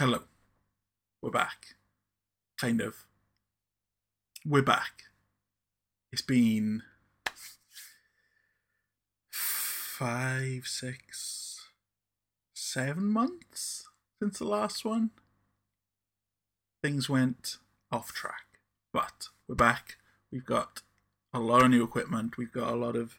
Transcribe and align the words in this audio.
Hello. 0.00 0.20
We're 1.20 1.28
back. 1.28 1.74
Kind 2.58 2.80
of. 2.80 3.04
We're 4.46 4.62
back. 4.62 5.02
It's 6.10 6.22
been 6.22 6.84
five, 9.30 10.62
six, 10.64 11.66
seven 12.54 13.08
months 13.08 13.88
since 14.18 14.38
the 14.38 14.46
last 14.46 14.86
one. 14.86 15.10
Things 16.82 17.10
went 17.10 17.58
off 17.92 18.14
track, 18.14 18.58
but 18.94 19.28
we're 19.46 19.54
back. 19.54 19.98
We've 20.32 20.46
got 20.46 20.80
a 21.34 21.40
lot 21.40 21.62
of 21.62 21.68
new 21.68 21.84
equipment. 21.84 22.38
We've 22.38 22.50
got 22.50 22.72
a 22.72 22.74
lot 22.76 22.96
of 22.96 23.18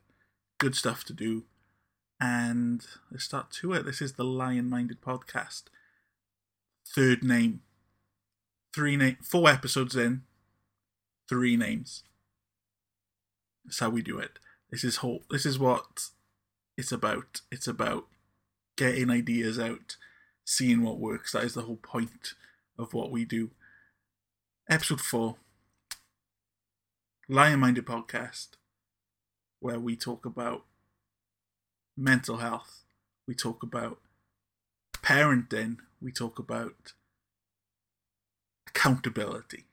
good 0.57 0.73
stuff 0.73 1.03
to 1.03 1.13
do. 1.13 1.43
And 2.19 2.83
let's 3.11 3.25
start 3.25 3.51
to 3.61 3.73
it. 3.73 3.85
This 3.85 4.01
is 4.01 4.13
the 4.13 4.23
Lion 4.23 4.67
Minded 4.67 4.99
podcast. 4.99 5.65
Third 6.93 7.23
name. 7.23 7.61
Three 8.73 8.97
name 8.97 9.17
four 9.21 9.49
episodes 9.49 9.95
in. 9.95 10.23
Three 11.29 11.55
names. 11.55 12.03
That's 13.63 13.79
how 13.79 13.89
we 13.89 14.01
do 14.01 14.17
it. 14.19 14.39
This 14.69 14.83
is 14.83 14.97
whole 14.97 15.23
this 15.29 15.45
is 15.45 15.57
what 15.57 16.09
it's 16.77 16.91
about. 16.91 17.41
It's 17.51 17.67
about 17.67 18.07
getting 18.77 19.09
ideas 19.09 19.59
out, 19.59 19.97
seeing 20.43 20.81
what 20.81 20.99
works. 20.99 21.31
That 21.33 21.43
is 21.43 21.53
the 21.53 21.61
whole 21.61 21.77
point 21.77 22.33
of 22.77 22.93
what 22.93 23.11
we 23.11 23.25
do. 23.25 23.51
Episode 24.69 25.01
four. 25.01 25.35
Lion 27.29 27.61
Minded 27.61 27.85
Podcast, 27.85 28.49
where 29.59 29.79
we 29.79 29.95
talk 29.95 30.25
about 30.25 30.65
mental 31.95 32.37
health, 32.37 32.83
we 33.25 33.33
talk 33.33 33.63
about 33.63 33.99
parenting, 35.01 35.77
we 36.01 36.11
talk 36.11 36.39
about 36.39 36.93
accountability. 38.67 39.65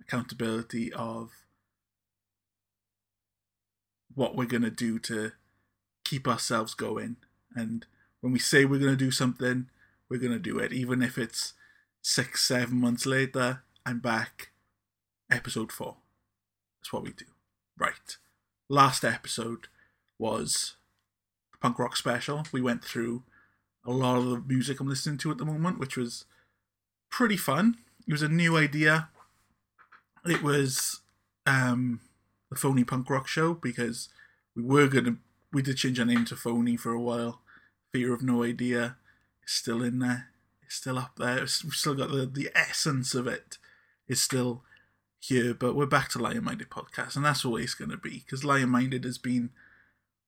Accountability 0.00 0.92
of 0.92 1.30
what 4.14 4.36
we're 4.36 4.46
going 4.46 4.62
to 4.62 4.70
do 4.70 4.98
to 5.00 5.32
keep 6.04 6.28
ourselves 6.28 6.74
going. 6.74 7.16
And 7.54 7.86
when 8.20 8.32
we 8.32 8.38
say 8.38 8.64
we're 8.64 8.78
going 8.78 8.92
to 8.92 8.96
do 8.96 9.10
something, 9.10 9.68
we're 10.08 10.20
going 10.20 10.32
to 10.32 10.38
do 10.38 10.58
it. 10.58 10.72
Even 10.72 11.02
if 11.02 11.18
it's 11.18 11.54
six, 12.02 12.46
seven 12.46 12.80
months 12.80 13.06
later, 13.06 13.62
I'm 13.84 14.00
back. 14.00 14.50
Episode 15.30 15.72
four. 15.72 15.96
That's 16.80 16.92
what 16.92 17.02
we 17.02 17.12
do. 17.12 17.24
Right. 17.78 18.16
Last 18.68 19.04
episode 19.04 19.68
was 20.18 20.76
punk 21.60 21.78
rock 21.78 21.96
special. 21.96 22.44
We 22.52 22.60
went 22.60 22.84
through 22.84 23.24
a 23.84 23.90
lot 23.90 24.16
of 24.16 24.24
the 24.24 24.42
music 24.46 24.80
I'm 24.80 24.88
listening 24.88 25.18
to 25.18 25.30
at 25.30 25.38
the 25.38 25.44
moment, 25.44 25.78
which 25.78 25.96
was 25.96 26.24
pretty 27.10 27.36
fun. 27.36 27.76
It 28.06 28.12
was 28.12 28.22
a 28.22 28.28
new 28.28 28.56
idea. 28.56 29.08
It 30.24 30.42
was 30.42 31.00
um, 31.46 32.00
the 32.50 32.56
Phony 32.56 32.84
Punk 32.84 33.08
Rock 33.10 33.28
Show 33.28 33.54
because 33.54 34.08
we 34.56 34.62
were 34.62 34.88
gonna 34.88 35.16
we 35.52 35.62
did 35.62 35.76
change 35.76 36.00
our 36.00 36.06
name 36.06 36.24
to 36.26 36.36
Phony 36.36 36.76
for 36.76 36.92
a 36.92 37.00
while. 37.00 37.40
Fear 37.92 38.14
of 38.14 38.22
No 38.22 38.42
Idea 38.42 38.96
is 39.46 39.52
still 39.52 39.82
in 39.82 40.00
there. 40.00 40.28
It's 40.62 40.76
still 40.76 40.98
up 40.98 41.16
there. 41.16 41.40
We've 41.40 41.50
still 41.50 41.94
got 41.94 42.10
the 42.10 42.26
the 42.26 42.50
essence 42.54 43.14
of 43.14 43.26
it. 43.26 43.58
Is 44.06 44.20
still 44.20 44.62
here, 45.18 45.54
but 45.54 45.74
we're 45.74 45.86
back 45.86 46.10
to 46.10 46.18
Lion 46.18 46.44
Minded 46.44 46.68
podcast, 46.68 47.16
and 47.16 47.24
that's 47.24 47.44
always 47.44 47.72
going 47.72 47.90
to 47.90 47.96
be 47.96 48.22
because 48.24 48.44
Lion 48.44 48.68
Minded 48.68 49.04
has 49.04 49.16
been 49.16 49.50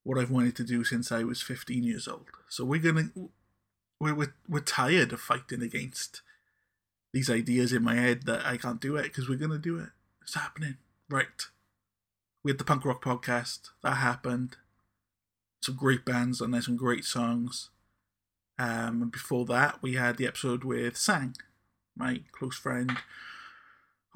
what 0.03 0.17
I've 0.17 0.31
wanted 0.31 0.57
to 0.57 0.65
do 0.65 0.83
since 0.85 1.13
I 1.13 1.25
was 1.25 1.43
15 1.43 1.83
years 1.83 2.09
old. 2.09 2.27
So 2.49 2.65
we're 2.65 2.81
gonna 2.81 3.11
we're 4.01 4.15
we're, 4.15 4.35
we're 4.49 4.61
tired 4.61 5.13
of 5.13 5.21
fighting 5.21 5.63
against 5.63 6.23
these 7.13 7.31
ideas 7.31 7.73
in 7.73 7.83
my 7.83 7.95
head 7.95 8.25
that 8.27 8.45
I 8.45 8.57
can't 8.57 8.81
do 8.81 8.97
it 8.97 9.05
because 9.05 9.29
we're 9.29 9.39
gonna 9.39 9.59
do 9.59 9.79
it. 9.79 9.91
It's 10.23 10.35
happening, 10.35 10.77
right? 11.09 11.47
We 12.43 12.51
had 12.51 12.59
the 12.59 12.65
punk 12.65 12.85
rock 12.85 13.03
podcast 13.03 13.71
that 13.83 13.95
happened. 13.95 14.57
Some 15.63 15.77
great 15.77 16.05
bands 16.05 16.41
on 16.41 16.53
there, 16.53 16.63
some 16.63 16.77
great 16.77 17.05
songs. 17.05 17.71
Um, 18.59 19.03
and 19.03 19.13
before 19.13 19.45
that, 19.47 19.83
we 19.83 19.95
had 19.95 20.17
the 20.17 20.27
episode 20.27 20.65
with 20.65 20.97
Sang, 20.97 21.37
my 21.97 22.23
close 22.33 22.57
friend 22.57 22.99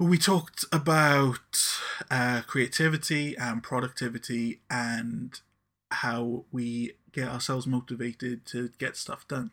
who 0.01 0.07
we 0.07 0.17
talked 0.17 0.65
about 0.71 1.63
uh, 2.09 2.41
creativity 2.47 3.37
and 3.37 3.61
productivity 3.61 4.59
and 4.67 5.39
how 5.91 6.43
we 6.51 6.93
get 7.11 7.27
ourselves 7.27 7.67
motivated 7.67 8.43
to 8.47 8.71
get 8.79 8.97
stuff 8.97 9.27
done. 9.27 9.51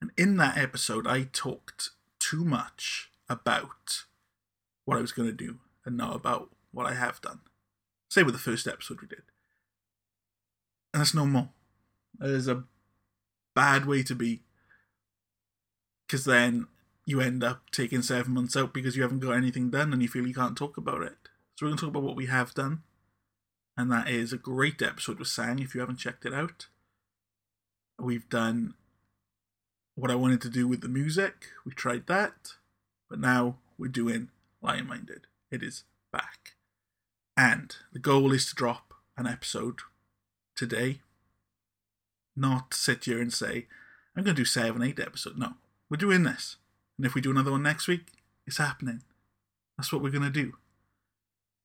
And 0.00 0.10
in 0.16 0.36
that 0.36 0.56
episode, 0.56 1.06
I 1.06 1.28
talked 1.32 1.90
too 2.18 2.44
much 2.44 3.10
about 3.28 4.04
what 4.84 4.98
I 4.98 5.00
was 5.00 5.12
going 5.12 5.28
to 5.28 5.34
do 5.34 5.58
and 5.84 5.96
not 5.96 6.16
about 6.16 6.50
what 6.72 6.86
I 6.86 6.94
have 6.94 7.20
done. 7.20 7.40
Say 8.10 8.22
with 8.22 8.34
the 8.34 8.40
first 8.40 8.66
episode 8.66 9.00
we 9.00 9.08
did. 9.08 9.22
And 10.92 11.00
that's 11.00 11.14
no 11.14 11.26
more. 11.26 11.50
That 12.18 12.30
is 12.30 12.48
a 12.48 12.64
bad 13.54 13.86
way 13.86 14.02
to 14.04 14.14
be. 14.14 14.42
Because 16.06 16.24
then 16.24 16.68
you 17.04 17.20
end 17.20 17.44
up 17.44 17.70
taking 17.70 18.02
seven 18.02 18.32
months 18.32 18.56
out 18.56 18.72
because 18.72 18.96
you 18.96 19.02
haven't 19.02 19.20
got 19.20 19.32
anything 19.32 19.70
done 19.70 19.92
and 19.92 20.02
you 20.02 20.08
feel 20.08 20.26
you 20.26 20.34
can't 20.34 20.56
talk 20.56 20.76
about 20.76 21.02
it. 21.02 21.16
So 21.54 21.66
we're 21.66 21.70
going 21.70 21.78
to 21.78 21.84
talk 21.86 21.90
about 21.90 22.02
what 22.02 22.16
we 22.16 22.26
have 22.26 22.54
done. 22.54 22.82
And 23.76 23.90
that 23.92 24.08
is 24.08 24.32
a 24.32 24.38
great 24.38 24.82
episode 24.82 25.18
with 25.18 25.28
Sang 25.28 25.58
if 25.58 25.74
you 25.74 25.80
haven't 25.80 25.98
checked 25.98 26.24
it 26.24 26.34
out. 26.34 26.66
We've 27.98 28.28
done 28.28 28.74
what 29.98 30.12
I 30.12 30.14
wanted 30.14 30.40
to 30.42 30.48
do 30.48 30.68
with 30.68 30.80
the 30.80 30.88
music. 30.88 31.46
We 31.66 31.72
tried 31.72 32.06
that. 32.06 32.52
But 33.10 33.18
now 33.18 33.56
we're 33.76 33.88
doing 33.88 34.28
Lion 34.62 34.86
Minded. 34.86 35.26
It 35.50 35.62
is 35.62 35.84
back. 36.12 36.54
And 37.36 37.74
the 37.92 37.98
goal 37.98 38.32
is 38.32 38.46
to 38.46 38.54
drop 38.54 38.94
an 39.16 39.26
episode 39.26 39.80
today. 40.54 41.00
Not 42.36 42.74
sit 42.74 43.06
here 43.06 43.20
and 43.20 43.32
say, 43.32 43.66
I'm 44.16 44.22
going 44.22 44.36
to 44.36 44.40
do 44.40 44.44
seven, 44.44 44.82
eight 44.82 45.00
episodes. 45.00 45.36
No, 45.36 45.54
we're 45.90 45.96
doing 45.96 46.22
this. 46.22 46.56
And 46.96 47.04
if 47.04 47.14
we 47.14 47.20
do 47.20 47.32
another 47.32 47.50
one 47.50 47.62
next 47.62 47.88
week, 47.88 48.12
it's 48.46 48.58
happening. 48.58 49.02
That's 49.76 49.92
what 49.92 50.02
we're 50.02 50.10
going 50.10 50.22
to 50.22 50.30
do. 50.30 50.54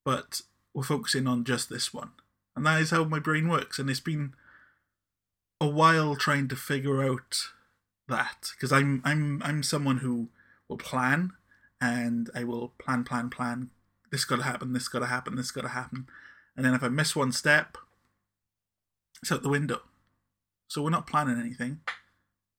But 0.03 0.41
we're 0.73 0.83
focusing 0.83 1.27
on 1.27 1.43
just 1.43 1.69
this 1.69 1.93
one. 1.93 2.11
And 2.55 2.65
that 2.65 2.81
is 2.81 2.89
how 2.89 3.03
my 3.03 3.19
brain 3.19 3.47
works. 3.47 3.77
And 3.77 3.89
it's 3.89 3.99
been 3.99 4.33
a 5.61 5.67
while 5.67 6.15
trying 6.15 6.47
to 6.47 6.55
figure 6.55 7.03
out 7.03 7.49
that 8.07 8.49
because 8.55 8.71
I'm 8.71 9.01
I'm 9.05 9.41
I'm 9.43 9.63
someone 9.63 9.97
who 9.99 10.29
will 10.67 10.77
plan 10.77 11.31
and 11.79 12.29
I 12.35 12.43
will 12.43 12.73
plan 12.79 13.03
plan 13.03 13.29
plan 13.29 13.69
this 14.11 14.25
got 14.25 14.37
to 14.37 14.43
happen 14.43 14.73
this 14.73 14.87
got 14.87 14.99
to 14.99 15.07
happen 15.07 15.35
this 15.35 15.51
got 15.51 15.61
to 15.61 15.69
happen 15.69 16.07
and 16.55 16.65
then 16.65 16.73
if 16.73 16.83
I 16.83 16.89
miss 16.89 17.15
one 17.15 17.31
step 17.31 17.77
it's 19.21 19.31
out 19.31 19.41
the 19.41 19.49
window 19.49 19.81
so 20.67 20.81
we're 20.81 20.89
not 20.89 21.07
planning 21.07 21.39
anything 21.39 21.79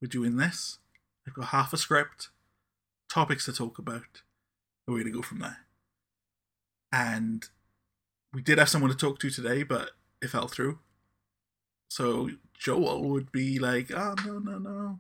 we're 0.01 0.09
doing 0.09 0.37
this 0.37 0.79
I've 1.27 1.35
got 1.35 1.47
half 1.47 1.73
a 1.73 1.77
script 1.77 2.29
topics 3.15 3.45
to 3.47 3.53
talk 3.53 3.79
about. 3.79 4.23
We're 4.87 4.95
going 4.95 5.13
to 5.13 5.19
go 5.19 5.23
from 5.23 5.39
there. 5.39 5.59
And 6.93 7.47
we 8.33 8.43
did 8.43 8.59
have 8.59 8.69
someone 8.69 8.91
to 8.91 8.97
talk 8.97 9.19
to 9.21 9.31
today, 9.31 9.63
but 9.63 9.91
it 10.21 10.29
fell 10.29 10.49
through. 10.49 10.79
So 11.89 12.31
Joel 12.59 13.09
would 13.09 13.33
be 13.33 13.59
like, 13.59 13.91
"Oh 13.93 14.15
no, 14.27 14.39
no, 14.39 14.59
no, 14.59 14.99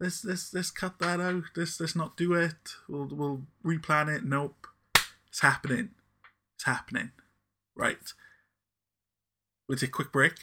let's 0.00 0.24
let's 0.24 0.52
let's 0.52 0.70
cut 0.70 0.98
that 0.98 1.20
out. 1.20 1.44
Let's 1.54 1.78
let's 1.78 1.94
not 1.94 2.16
do 2.16 2.32
it. 2.34 2.74
We'll 2.88 3.08
we'll 3.12 3.42
replan 3.64 4.14
it. 4.14 4.24
Nope, 4.24 4.66
it's 5.28 5.40
happening. 5.40 5.90
It's 6.56 6.64
happening. 6.64 7.12
Right. 7.76 8.12
We'll 9.68 9.78
take 9.78 9.90
a 9.90 9.92
quick 9.92 10.10
break, 10.10 10.34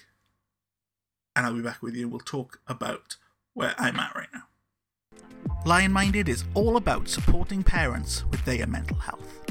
and 1.35 1.45
I'll 1.45 1.53
be 1.53 1.61
back 1.61 1.81
with 1.81 1.95
you. 1.95 2.07
We'll 2.07 2.19
talk 2.19 2.61
about 2.67 3.17
where 3.53 3.75
I'm 3.77 3.99
at 3.99 4.15
right 4.15 4.29
now. 4.33 4.43
Lion 5.65 5.91
Minded 5.91 6.29
is 6.29 6.45
all 6.53 6.77
about 6.77 7.09
supporting 7.09 7.61
parents 7.61 8.23
with 8.31 8.43
their 8.45 8.65
mental 8.67 8.97
health. 8.97 9.41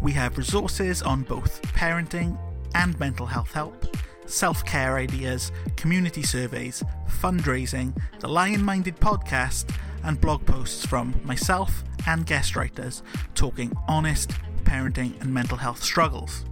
We 0.00 0.12
have 0.12 0.38
resources 0.38 1.02
on 1.02 1.24
both 1.24 1.60
parenting 1.74 2.38
and 2.74 2.98
mental 2.98 3.26
health 3.26 3.52
help, 3.52 3.91
self 4.26 4.64
care 4.64 4.96
ideas, 4.96 5.52
community 5.76 6.22
surveys, 6.22 6.82
fundraising, 7.08 7.96
the 8.20 8.28
Lion 8.28 8.64
Minded 8.64 8.96
podcast, 8.96 9.74
and 10.04 10.20
blog 10.20 10.44
posts 10.46 10.84
from 10.84 11.14
myself 11.24 11.84
and 12.06 12.26
guest 12.26 12.56
writers 12.56 13.02
talking 13.34 13.72
honest 13.88 14.32
parenting 14.64 15.20
and 15.20 15.32
mental 15.32 15.56
health 15.56 15.82
struggles. 15.82 16.44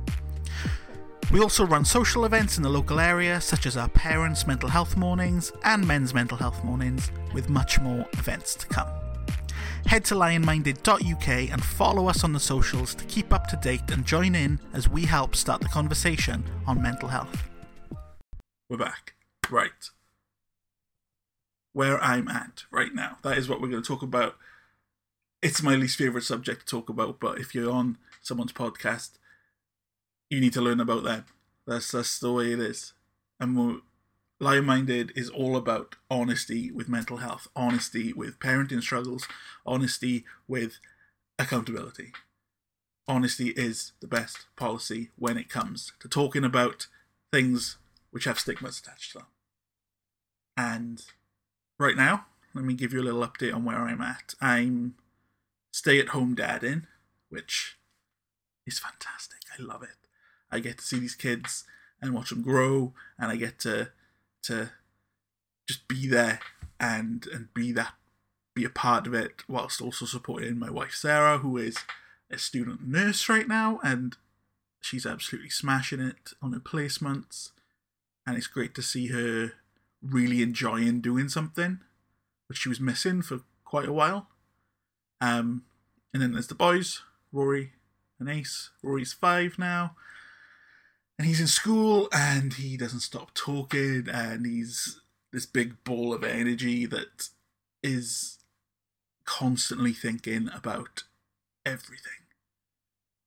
We 1.33 1.41
also 1.41 1.65
run 1.65 1.85
social 1.85 2.25
events 2.25 2.57
in 2.57 2.65
the 2.65 2.69
local 2.69 2.99
area, 2.99 3.41
such 3.41 3.65
as 3.65 3.77
our 3.77 3.89
parents' 3.89 4.49
mental 4.49 4.69
health 4.69 4.97
mornings 4.97 5.53
and 5.63 5.87
men's 5.87 6.13
mental 6.13 6.37
health 6.37 6.65
mornings, 6.65 7.13
with 7.33 7.49
much 7.49 7.81
more 7.81 8.05
events 8.15 8.57
to 8.57 8.67
come. 8.67 8.89
Head 9.87 10.05
to 10.07 10.15
lionminded.uk 10.15 11.29
and 11.29 11.65
follow 11.65 12.09
us 12.09 12.25
on 12.25 12.33
the 12.33 12.41
socials 12.41 12.95
to 12.97 13.05
keep 13.05 13.33
up 13.33 13.47
to 13.49 13.57
date 13.57 13.91
and 13.91 14.05
join 14.05 14.35
in 14.35 14.59
as 14.73 14.89
we 14.89 15.05
help 15.05 15.37
start 15.37 15.61
the 15.61 15.69
conversation 15.69 16.45
on 16.67 16.83
mental 16.83 17.09
health. 17.09 17.50
We're 18.71 18.77
back. 18.77 19.15
Right. 19.51 19.91
Where 21.73 22.01
I'm 22.01 22.29
at 22.29 22.65
right 22.71 22.95
now. 22.95 23.19
That 23.25 23.37
is 23.37 23.49
what 23.49 23.61
we're 23.61 23.69
going 23.69 23.83
to 23.83 23.87
talk 23.87 24.03
about 24.03 24.37
it's 25.43 25.63
my 25.63 25.75
least 25.75 25.99
favorite 25.99 26.23
subject 26.23 26.61
to 26.61 26.67
talk 26.67 26.89
about. 26.89 27.19
But 27.19 27.39
if 27.39 27.53
you're 27.53 27.73
on 27.73 27.99
someone's 28.23 28.53
podcast, 28.53 29.13
you 30.29 30.41
need 30.41 30.53
to 30.53 30.61
learn 30.61 30.79
about 30.79 31.03
them. 31.03 31.25
That's 31.67 31.91
that's 31.91 32.21
the 32.21 32.33
way 32.33 32.53
it 32.53 32.61
is. 32.61 32.93
And 33.41 33.81
Lion 34.39 34.67
Minded 34.67 35.13
is 35.17 35.31
all 35.31 35.57
about 35.57 35.97
honesty 36.09 36.71
with 36.71 36.89
mental 36.89 37.17
health, 37.17 37.49
honesty 37.57 38.13
with 38.13 38.39
parenting 38.39 38.83
struggles, 38.83 39.27
honesty 39.67 40.25
with 40.47 40.79
accountability. 41.41 42.13
Honesty 43.09 43.49
is 43.49 43.95
the 44.01 44.07
best 44.07 44.47
policy 44.55 45.11
when 45.17 45.39
it 45.39 45.49
comes 45.49 45.93
to 45.99 46.09
talking 46.09 46.45
about 46.45 46.87
things 47.33 47.79
which 48.11 48.25
have 48.25 48.39
stigmas 48.39 48.79
attached 48.79 49.13
to 49.13 49.19
them. 49.19 49.27
And 50.57 51.03
right 51.79 51.97
now, 51.97 52.27
let 52.55 52.65
me 52.65 52.75
give 52.75 52.93
you 52.93 53.01
a 53.01 53.05
little 53.05 53.27
update 53.27 53.55
on 53.55 53.65
where 53.65 53.79
I'm 53.79 54.01
at. 54.01 54.35
I'm 54.41 54.95
stay 55.73 56.01
at 56.01 56.09
home 56.09 56.35
dad 56.35 56.65
in, 56.65 56.87
which 57.29 57.79
is 58.67 58.79
fantastic. 58.79 59.39
I 59.59 59.63
love 59.63 59.83
it. 59.83 60.09
I 60.51 60.61
get 60.61 60.79
to 60.79 60.85
see 60.85 60.99
these 60.99 61.15
kids 61.15 61.65
and 62.03 62.15
watch 62.15 62.31
them 62.31 62.43
grow, 62.43 62.93
and 63.19 63.31
I 63.31 63.37
get 63.37 63.59
to 63.61 63.91
to 64.43 64.71
just 65.69 65.87
be 65.87 66.07
there 66.07 66.41
and 66.79 67.27
and 67.33 67.53
be 67.55 67.73
that 67.73 67.95
be 68.55 68.65
a 68.65 68.71
part 68.71 69.07
of 69.07 69.15
it 69.15 69.43
whilst 69.49 69.81
also 69.81 70.07
supporting 70.07 70.59
my 70.59 70.71
wife 70.71 70.95
Sarah, 70.95 71.39
who 71.39 71.57
is 71.57 71.79
a 72.31 72.39
student 72.39 72.87
nurse 72.87 73.29
right 73.29 73.47
now, 73.47 73.79
and 73.83 74.17
she's 74.81 75.07
absolutely 75.07 75.51
smashing 75.51 76.01
it 76.01 76.33
on 76.43 76.53
her 76.53 76.61
placements, 76.61 77.51
and 78.27 78.37
it's 78.37 78.47
great 78.47 78.75
to 78.75 78.83
see 78.83 79.09
her 79.09 79.53
really 80.03 80.43
enjoying 80.43 81.01
doing 81.01 81.29
something 81.29 81.81
which 82.49 82.59
she 82.59 82.69
was 82.69 82.81
missing 82.81 83.23
for 83.23 83.41
quite 83.65 83.89
a 83.89 83.93
while. 83.93 84.29
Um, 85.21 85.63
and 86.13 86.21
then 86.21 86.33
there's 86.33 86.49
the 86.49 86.55
boys, 86.55 87.03
Rory 87.31 87.75
and 88.19 88.29
Ace. 88.29 88.71
Rory's 88.83 89.13
five 89.13 89.59
now, 89.59 89.95
and 91.19 91.29
he's 91.29 91.41
in 91.41 91.47
school 91.47 92.09
and 92.13 92.55
he 92.55 92.77
doesn't 92.77 93.01
stop 93.01 93.35
talking, 93.35 94.09
and 94.13 94.45
he's 94.45 95.01
this 95.33 95.47
big 95.47 95.85
ball 95.85 96.13
of 96.13 96.25
energy 96.25 96.87
that 96.87 97.29
is 97.83 98.39
constantly 99.25 99.93
thinking 99.93 100.49
about 100.53 101.05
everything. 101.65 102.25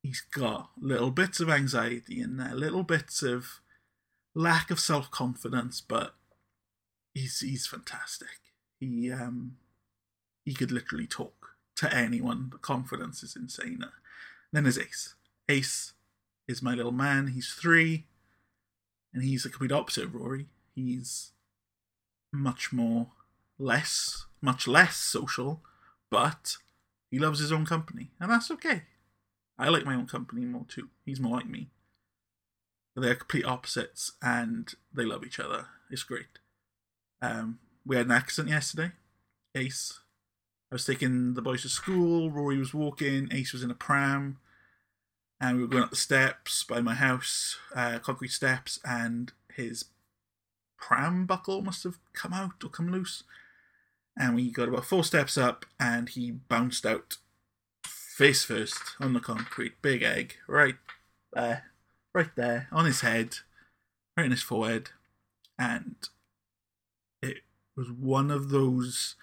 He's 0.01 0.19
got 0.19 0.72
little 0.78 1.12
bits 1.12 1.40
of 1.40 1.50
anxiety 1.50 2.19
in 2.19 2.36
there, 2.36 2.54
little 2.54 2.84
bits 2.84 3.24
of 3.24 3.62
lack 4.35 4.71
of 4.71 4.80
self 4.80 5.12
confidence, 5.12 5.81
but 5.81 6.15
he's 7.13 7.39
he's 7.39 7.68
fantastic. 7.68 8.39
He 8.80 9.12
um 9.12 9.57
he 10.45 10.53
could 10.53 10.71
literally 10.71 11.07
talk 11.07 11.56
to 11.77 11.94
anyone. 11.94 12.50
The 12.51 12.57
confidence 12.57 13.24
is 13.24 13.35
insane. 13.35 13.83
Then 14.51 14.63
there's 14.63 14.80
Ace. 14.80 15.15
Ace 15.50 15.94
is 16.47 16.62
my 16.62 16.74
little 16.74 16.91
man. 16.91 17.27
He's 17.27 17.53
three, 17.53 18.06
and 19.13 19.24
he's 19.24 19.44
the 19.44 19.50
complete 19.50 19.71
opposite 19.71 20.06
of 20.06 20.15
Rory. 20.15 20.47
He's 20.75 21.31
much 22.31 22.74
more 22.74 23.07
less, 23.57 24.25
much 24.41 24.68
less 24.68 24.95
social, 24.95 25.62
but 26.09 26.57
he 27.09 27.19
loves 27.19 27.39
his 27.39 27.51
own 27.51 27.65
company, 27.65 28.12
and 28.19 28.31
that's 28.31 28.51
okay. 28.51 28.83
I 29.57 29.69
like 29.69 29.85
my 29.85 29.95
own 29.95 30.07
company 30.07 30.45
more 30.45 30.65
too. 30.68 30.89
He's 31.06 31.19
more 31.19 31.38
like 31.38 31.47
me. 31.47 31.69
They're 32.95 33.16
complete 33.16 33.45
opposites, 33.45 34.12
and 34.22 34.72
they 34.94 35.04
love 35.04 35.24
each 35.25 35.40
other. 35.40 35.68
It's 35.90 36.04
great. 36.04 36.40
Um, 37.22 37.60
we 37.86 37.95
had 37.95 38.06
an 38.06 38.12
accident 38.12 38.51
yesterday. 38.51 38.92
Ace. 39.56 40.00
I 40.72 40.75
was 40.75 40.86
taking 40.86 41.34
the 41.34 41.42
boys 41.42 41.63
to 41.63 41.69
school. 41.69 42.31
Rory 42.31 42.57
was 42.57 42.74
walking. 42.74 43.30
Ace 43.31 43.54
was 43.54 43.63
in 43.63 43.72
a 43.72 43.75
pram. 43.75 44.38
And 45.40 45.57
we 45.57 45.63
were 45.63 45.69
going 45.69 45.84
up 45.84 45.90
the 45.90 45.95
steps 45.95 46.63
by 46.63 46.81
my 46.81 46.94
house, 46.94 47.57
uh, 47.75 48.00
concrete 48.00 48.31
steps, 48.31 48.80
and 48.86 49.34
his 49.54 49.86
pram 50.78 51.25
buckle 51.25 51.62
must 51.62 51.84
have 51.84 51.98
come 52.13 52.34
out 52.34 52.63
or 52.63 52.69
come 52.69 52.92
loose. 52.92 53.24
And 54.18 54.36
we 54.36 54.51
got 54.51 54.69
about 54.69 54.86
four 54.86 55.04
steps 55.04 55.38
up, 55.38 55.66
and 55.80 56.10
he 56.10 56.31
bounced 56.31 56.86
out 56.86 57.18
face 57.86 58.44
first 58.44 58.95
on 59.00 59.13
the 59.13 59.19
concrete. 59.19 59.81
Big 59.81 60.04
egg, 60.04 60.36
right 60.48 60.75
there, 61.34 61.66
right 62.13 62.36
there, 62.36 62.68
on 62.71 62.86
his 62.86 63.01
head, 63.01 63.38
right 64.15 64.25
in 64.25 64.31
his 64.31 64.44
forehead. 64.44 64.89
And 65.57 65.95
it 67.21 67.38
was 67.75 67.92
one 67.92 68.31
of 68.31 68.50
those 68.50 69.15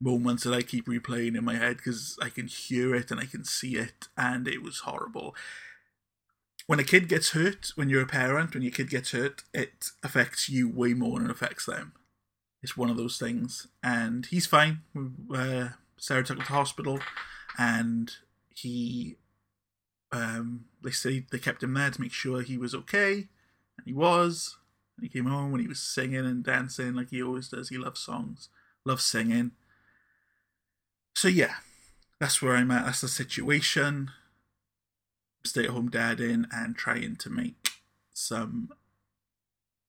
moments 0.00 0.42
that 0.42 0.54
I 0.54 0.62
keep 0.62 0.86
replaying 0.86 1.36
in 1.36 1.44
my 1.44 1.54
head 1.54 1.76
because 1.76 2.18
I 2.20 2.28
can 2.28 2.48
hear 2.48 2.94
it 2.94 3.10
and 3.10 3.20
I 3.20 3.26
can 3.26 3.44
see 3.44 3.76
it, 3.76 4.08
and 4.16 4.48
it 4.48 4.62
was 4.62 4.80
horrible. 4.80 5.34
When 6.66 6.80
a 6.80 6.84
kid 6.84 7.08
gets 7.08 7.30
hurt, 7.30 7.72
when 7.74 7.88
you're 7.88 8.02
a 8.02 8.06
parent, 8.06 8.54
when 8.54 8.62
your 8.62 8.72
kid 8.72 8.90
gets 8.90 9.12
hurt, 9.12 9.42
it 9.52 9.90
affects 10.02 10.48
you 10.48 10.68
way 10.68 10.94
more 10.94 11.18
than 11.18 11.28
it 11.28 11.32
affects 11.32 11.66
them. 11.66 11.92
It's 12.62 12.76
one 12.76 12.90
of 12.90 12.96
those 12.96 13.18
things, 13.18 13.66
and 13.82 14.26
he's 14.26 14.46
fine. 14.46 14.82
Uh, 15.34 15.70
Sarah 15.98 16.22
took 16.22 16.38
him 16.38 16.44
to 16.44 16.52
hospital, 16.52 17.00
and 17.58 18.12
he, 18.54 19.16
um, 20.12 20.66
they 20.82 20.90
say 20.90 21.24
they 21.30 21.38
kept 21.38 21.62
him 21.62 21.74
there 21.74 21.90
to 21.90 22.00
make 22.00 22.12
sure 22.12 22.42
he 22.42 22.58
was 22.58 22.74
okay, 22.74 23.28
and 23.76 23.86
he 23.86 23.92
was. 23.92 24.56
And 24.96 25.04
He 25.04 25.08
came 25.08 25.26
home 25.26 25.52
and 25.54 25.62
he 25.62 25.68
was 25.68 25.80
singing 25.80 26.26
and 26.26 26.44
dancing 26.44 26.94
like 26.94 27.10
he 27.10 27.22
always 27.22 27.48
does. 27.48 27.70
He 27.70 27.78
loves 27.78 28.00
songs, 28.00 28.50
loves 28.84 29.04
singing. 29.04 29.52
So 31.14 31.28
yeah, 31.28 31.54
that's 32.20 32.42
where 32.42 32.56
I'm 32.56 32.70
at. 32.70 32.84
That's 32.84 33.00
the 33.00 33.08
situation. 33.08 34.10
Stay 35.44 35.64
at 35.64 35.70
home 35.70 35.90
dadding 35.90 36.46
and 36.52 36.76
trying 36.76 37.16
to 37.16 37.30
make 37.30 37.70
some 38.12 38.70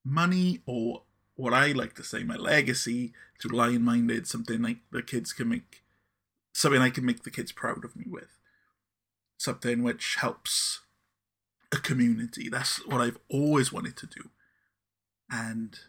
money 0.04 0.62
or 0.66 1.04
what 1.36 1.54
I 1.54 1.72
like 1.72 1.96
to 1.96 2.04
say, 2.04 2.24
my 2.24 2.36
legacy 2.36 3.14
to 3.40 3.50
Lion 3.50 3.84
Minded, 3.84 4.28
something 4.28 4.62
like 4.62 4.78
the 4.92 5.02
kids 5.02 5.34
can 5.34 5.50
make, 5.50 5.84
something 6.54 6.82
I 6.82 6.90
can 6.90 7.06
make 7.06 7.24
the 7.24 7.32
kids 7.32 7.52
proud 7.52 7.84
of 7.84 7.96
me 7.96 8.06
with. 8.08 8.40
Something 9.38 9.84
which 9.84 10.16
helps 10.16 10.82
a 11.72 11.78
community. 11.78 12.50
That's 12.50 12.86
what 12.88 13.02
I've 13.02 13.20
always 13.30 13.74
wanted 13.74 13.98
to 13.98 14.08
do 14.08 14.30
and 15.34 15.80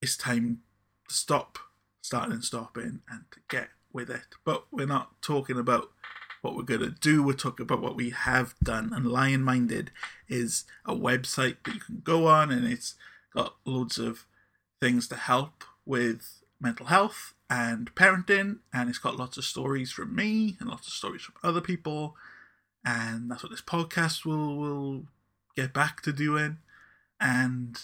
it's 0.00 0.16
time 0.16 0.60
to 1.08 1.14
stop 1.14 1.58
starting 2.00 2.32
and 2.32 2.44
stopping 2.44 3.00
and 3.10 3.24
to 3.32 3.40
get 3.48 3.68
with 3.92 4.08
it. 4.08 4.36
But 4.44 4.66
we're 4.70 4.86
not 4.86 5.20
talking 5.20 5.58
about 5.58 5.90
what 6.42 6.56
we're 6.56 6.62
going 6.62 6.80
to 6.80 6.90
do, 6.90 7.22
we're 7.22 7.34
talking 7.34 7.64
about 7.64 7.82
what 7.82 7.96
we 7.96 8.10
have 8.10 8.54
done. 8.62 8.92
And 8.94 9.06
Lion 9.06 9.42
Minded 9.42 9.90
is 10.28 10.64
a 10.86 10.94
website 10.94 11.56
that 11.64 11.74
you 11.74 11.80
can 11.80 12.00
go 12.02 12.28
on, 12.28 12.50
and 12.50 12.66
it's 12.66 12.94
got 13.34 13.56
loads 13.66 13.98
of 13.98 14.26
things 14.80 15.06
to 15.08 15.16
help 15.16 15.64
with 15.84 16.39
mental 16.60 16.86
health 16.86 17.34
and 17.48 17.94
parenting, 17.94 18.58
and 18.72 18.88
it's 18.88 18.98
got 18.98 19.16
lots 19.16 19.36
of 19.36 19.44
stories 19.44 19.90
from 19.90 20.14
me 20.14 20.56
and 20.60 20.68
lots 20.68 20.86
of 20.86 20.92
stories 20.92 21.22
from 21.22 21.34
other 21.42 21.60
people. 21.60 22.16
And 22.84 23.30
that's 23.30 23.42
what 23.42 23.50
this 23.50 23.60
podcast 23.60 24.24
will 24.24 24.56
will 24.56 25.04
get 25.56 25.72
back 25.72 26.00
to 26.02 26.12
doing. 26.12 26.58
And 27.20 27.80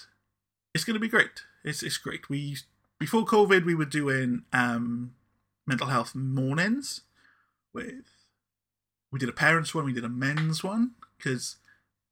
it's 0.75 0.85
going 0.85 0.95
to 0.95 1.01
be 1.01 1.09
great. 1.09 1.43
It's 1.65 1.83
it's 1.83 1.99
great. 1.99 2.29
We 2.29 2.57
before 2.99 3.25
COVID 3.25 3.65
we 3.65 3.75
were 3.75 3.85
doing 3.85 4.45
um, 4.53 5.15
mental 5.67 5.89
health 5.89 6.15
mornings 6.15 7.03
with 7.75 8.05
we 9.13 9.19
did 9.19 9.29
a 9.29 9.33
parents 9.33 9.75
one, 9.75 9.85
we 9.85 9.93
did 9.93 10.05
a 10.05 10.09
men's 10.09 10.63
one 10.63 10.93
because 11.17 11.57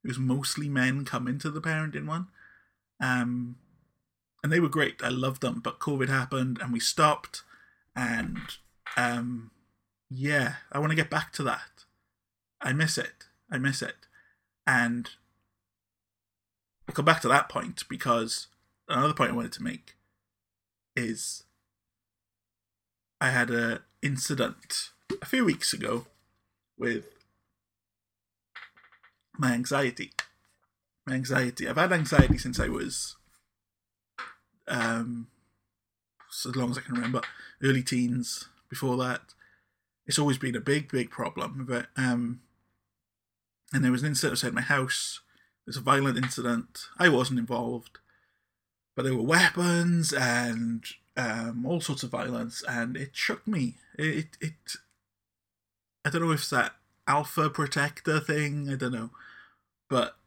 it 0.03 0.07
was 0.07 0.19
mostly 0.19 0.69
men 0.69 1.05
coming 1.05 1.39
to 1.39 1.49
the 1.49 1.61
parenting 1.61 2.05
one. 2.05 2.27
Um, 2.99 3.57
and 4.45 4.53
they 4.53 4.59
were 4.59 4.69
great. 4.69 5.01
I 5.03 5.09
loved 5.09 5.41
them, 5.41 5.59
but 5.59 5.79
COVID 5.79 6.07
happened 6.07 6.59
and 6.61 6.71
we 6.71 6.79
stopped. 6.79 7.41
And 7.95 8.37
um, 8.95 9.49
yeah, 10.07 10.57
I 10.71 10.77
want 10.77 10.91
to 10.91 10.95
get 10.95 11.09
back 11.09 11.33
to 11.33 11.43
that. 11.45 11.85
I 12.61 12.71
miss 12.71 12.99
it. 12.99 13.25
I 13.49 13.57
miss 13.57 13.81
it. 13.81 13.95
And 14.67 15.09
I'll 16.87 16.93
come 16.93 17.05
back 17.05 17.21
to 17.21 17.27
that 17.27 17.49
point 17.49 17.85
because 17.89 18.45
another 18.87 19.15
point 19.15 19.31
I 19.31 19.35
wanted 19.35 19.51
to 19.53 19.63
make 19.63 19.95
is 20.95 21.45
I 23.19 23.31
had 23.31 23.49
a 23.49 23.81
incident 24.03 24.91
a 25.23 25.25
few 25.25 25.43
weeks 25.43 25.73
ago 25.73 26.05
with 26.77 27.05
my 29.39 29.53
anxiety. 29.53 30.11
My 31.07 31.15
anxiety. 31.15 31.67
I've 31.67 31.77
had 31.77 31.91
anxiety 31.91 32.37
since 32.37 32.59
I 32.59 32.67
was 32.67 33.15
um 34.67 35.27
as 36.45 36.55
long 36.55 36.71
as 36.71 36.77
I 36.77 36.81
can 36.81 36.95
remember, 36.95 37.21
early 37.63 37.83
teens. 37.83 38.49
Before 38.69 38.97
that, 38.97 39.21
it's 40.05 40.19
always 40.19 40.37
been 40.37 40.55
a 40.55 40.59
big, 40.59 40.91
big 40.91 41.09
problem. 41.09 41.65
But 41.67 41.87
um, 41.95 42.41
and 43.71 43.83
there 43.83 43.91
was 43.91 44.01
an 44.01 44.09
incident 44.09 44.33
outside 44.33 44.53
my 44.53 44.61
house. 44.61 45.21
There's 45.65 45.77
a 45.77 45.81
violent 45.81 46.17
incident. 46.17 46.87
I 46.99 47.09
wasn't 47.09 47.39
involved 47.39 47.99
but 48.95 49.03
there 49.03 49.15
were 49.15 49.21
weapons 49.21 50.13
and 50.13 50.85
um, 51.17 51.65
all 51.65 51.81
sorts 51.81 52.03
of 52.03 52.09
violence, 52.09 52.63
and 52.67 52.95
it 52.95 53.11
shook 53.13 53.45
me. 53.45 53.75
It 53.97 54.37
it 54.39 54.77
I 56.03 56.09
don't 56.09 56.21
know 56.21 56.31
if 56.31 56.41
it's 56.41 56.49
that 56.49 56.75
alpha 57.07 57.49
protector 57.49 58.19
thing. 58.19 58.69
I 58.69 58.75
don't 58.75 58.93
know, 58.93 59.11
but 59.89 60.17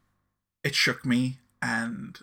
it 0.62 0.74
shook 0.74 1.04
me, 1.04 1.38
and 1.62 2.18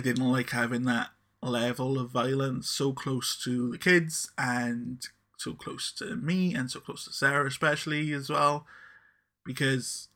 I 0.00 0.02
didn't 0.02 0.32
like 0.32 0.48
having 0.48 0.84
that 0.84 1.10
level 1.42 1.98
of 1.98 2.10
violence 2.10 2.70
so 2.70 2.94
close 2.94 3.38
to 3.44 3.70
the 3.70 3.76
kids 3.76 4.30
and 4.38 5.06
so 5.36 5.52
close 5.52 5.92
to 5.92 6.16
me 6.16 6.54
and 6.54 6.70
so 6.70 6.80
close 6.80 7.04
to 7.04 7.12
Sarah 7.12 7.46
especially 7.46 8.14
as 8.14 8.30
well 8.30 8.64
because 9.44 10.08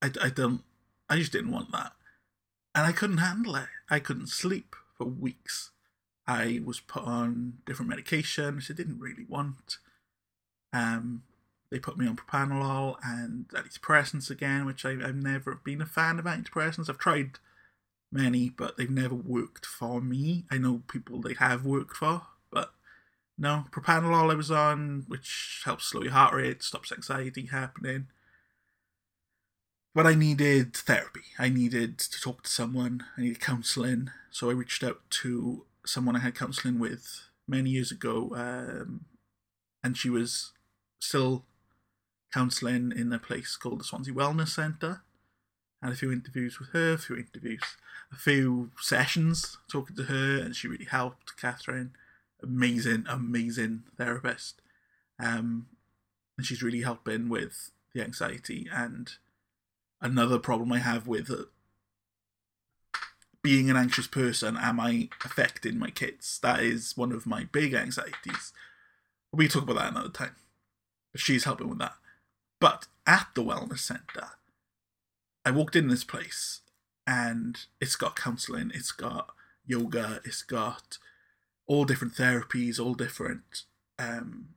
I, 0.00 0.12
I 0.22 0.30
don't 0.30 0.62
I 1.08 1.16
just 1.16 1.32
didn't 1.32 1.50
want 1.50 1.72
that. 1.72 1.94
And 2.72 2.86
I 2.86 2.92
couldn't 2.92 3.18
handle 3.18 3.56
it. 3.56 3.66
I 3.90 3.98
couldn't 3.98 4.28
sleep 4.28 4.76
for 4.96 5.04
weeks. 5.04 5.72
I 6.28 6.60
was 6.64 6.78
put 6.78 7.02
on 7.02 7.54
different 7.66 7.88
medication 7.88 8.54
which 8.54 8.70
I 8.70 8.74
didn't 8.74 9.00
really 9.00 9.26
want. 9.28 9.78
Um 10.72 11.24
they 11.72 11.80
put 11.80 11.98
me 11.98 12.06
on 12.06 12.14
propanolol 12.14 12.98
and 13.02 13.48
antidepressants 13.48 14.30
again 14.30 14.64
which 14.64 14.84
I, 14.84 14.90
I've 14.90 15.16
never 15.16 15.56
been 15.56 15.82
a 15.82 15.86
fan 15.86 16.20
of 16.20 16.24
antidepressants. 16.24 16.88
I've 16.88 16.98
tried 16.98 17.40
many, 18.12 18.48
but 18.50 18.76
they've 18.76 18.90
never 18.90 19.14
worked 19.14 19.66
for 19.66 20.00
me. 20.00 20.44
I 20.50 20.58
know 20.58 20.82
people 20.88 21.20
they 21.20 21.34
have 21.34 21.64
worked 21.64 21.96
for, 21.96 22.22
but 22.50 22.72
no. 23.38 23.64
Propanolol 23.70 24.30
I 24.30 24.34
was 24.34 24.50
on, 24.50 25.04
which 25.08 25.62
helps 25.64 25.86
slow 25.86 26.02
your 26.02 26.12
heart 26.12 26.34
rate, 26.34 26.62
stops 26.62 26.92
anxiety 26.92 27.46
happening. 27.46 28.08
But 29.94 30.06
I 30.06 30.14
needed 30.14 30.74
therapy. 30.74 31.22
I 31.38 31.48
needed 31.48 31.98
to 31.98 32.20
talk 32.20 32.44
to 32.44 32.50
someone. 32.50 33.04
I 33.16 33.22
needed 33.22 33.40
counselling. 33.40 34.10
So 34.30 34.48
I 34.48 34.52
reached 34.52 34.84
out 34.84 35.00
to 35.10 35.64
someone 35.84 36.14
I 36.16 36.20
had 36.20 36.34
counselling 36.34 36.78
with 36.78 37.28
many 37.48 37.70
years 37.70 37.90
ago, 37.90 38.32
um, 38.34 39.06
and 39.82 39.96
she 39.96 40.08
was 40.08 40.52
still 41.00 41.44
counselling 42.32 42.92
in 42.94 43.12
a 43.12 43.18
place 43.18 43.56
called 43.56 43.80
the 43.80 43.84
Swansea 43.84 44.14
Wellness 44.14 44.50
Centre. 44.50 45.02
Had 45.82 45.92
a 45.92 45.96
few 45.96 46.12
interviews 46.12 46.58
with 46.58 46.70
her, 46.70 46.94
a 46.94 46.98
few 46.98 47.16
interviews 47.16 47.62
a 48.12 48.16
few 48.16 48.70
sessions 48.80 49.58
talking 49.70 49.96
to 49.96 50.04
her, 50.04 50.38
and 50.38 50.54
she 50.54 50.68
really 50.68 50.86
helped. 50.86 51.36
Catherine, 51.36 51.92
amazing, 52.42 53.04
amazing 53.08 53.84
therapist, 53.96 54.60
um, 55.18 55.66
and 56.36 56.46
she's 56.46 56.62
really 56.62 56.82
helping 56.82 57.28
with 57.28 57.70
the 57.94 58.02
anxiety. 58.02 58.68
And 58.72 59.12
another 60.00 60.38
problem 60.38 60.72
I 60.72 60.78
have 60.78 61.06
with 61.06 61.30
uh, 61.30 61.44
being 63.42 63.70
an 63.70 63.76
anxious 63.76 64.06
person, 64.06 64.56
am 64.56 64.80
I 64.80 65.08
affecting 65.24 65.78
my 65.78 65.90
kids? 65.90 66.38
That 66.42 66.60
is 66.60 66.96
one 66.96 67.12
of 67.12 67.26
my 67.26 67.44
big 67.52 67.74
anxieties. 67.74 68.52
We 69.32 69.48
talk 69.48 69.62
about 69.62 69.76
that 69.76 69.92
another 69.92 70.08
time. 70.08 70.36
But 71.12 71.20
she's 71.20 71.44
helping 71.44 71.68
with 71.68 71.78
that. 71.78 71.94
But 72.60 72.86
at 73.06 73.28
the 73.34 73.42
wellness 73.42 73.78
center, 73.78 74.30
I 75.44 75.50
walked 75.50 75.76
in 75.76 75.88
this 75.88 76.04
place 76.04 76.60
and 77.06 77.58
it's 77.80 77.96
got 77.96 78.16
counseling, 78.16 78.70
it's 78.74 78.92
got 78.92 79.30
yoga, 79.66 80.20
it's 80.24 80.42
got 80.42 80.98
all 81.66 81.84
different 81.84 82.14
therapies, 82.14 82.78
all 82.78 82.94
different 82.94 83.62
um, 83.98 84.48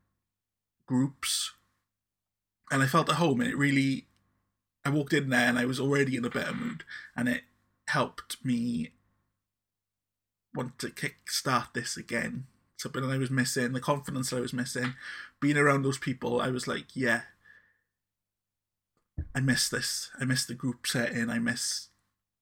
groups, 0.88 1.52
and 2.72 2.82
I 2.82 2.88
felt 2.88 3.10
at 3.10 3.16
home. 3.16 3.42
And 3.42 3.50
it 3.50 3.58
really, 3.58 4.08
I 4.84 4.90
walked 4.90 5.14
in 5.14 5.30
there 5.30 5.48
and 5.48 5.60
I 5.60 5.66
was 5.66 5.80
already 5.80 6.16
in 6.16 6.26
a 6.26 6.30
better 6.30 6.54
mood, 6.54 6.84
and 7.16 7.30
it 7.30 7.44
helped 7.88 8.44
me 8.44 8.92
want 10.56 10.80
to 10.80 10.90
kick 10.90 11.30
start 11.30 11.70
this 11.74 11.98
again. 11.98 12.46
Something 12.78 13.04
that 13.04 13.14
I 13.14 13.18
was 13.18 13.32
missing, 13.32 13.74
the 13.74 13.80
confidence 13.80 14.30
that 14.30 14.38
I 14.38 14.42
was 14.42 14.54
missing, 14.54 14.96
being 15.40 15.58
around 15.58 15.84
those 15.84 15.98
people. 15.98 16.42
I 16.42 16.50
was 16.50 16.68
like, 16.68 16.96
yeah, 16.96 17.22
I 19.36 19.40
miss 19.40 19.70
this. 19.70 20.10
I 20.20 20.26
miss 20.26 20.46
the 20.46 20.54
group 20.54 20.86
setting. 20.86 21.30
I 21.30 21.40
miss 21.40 21.90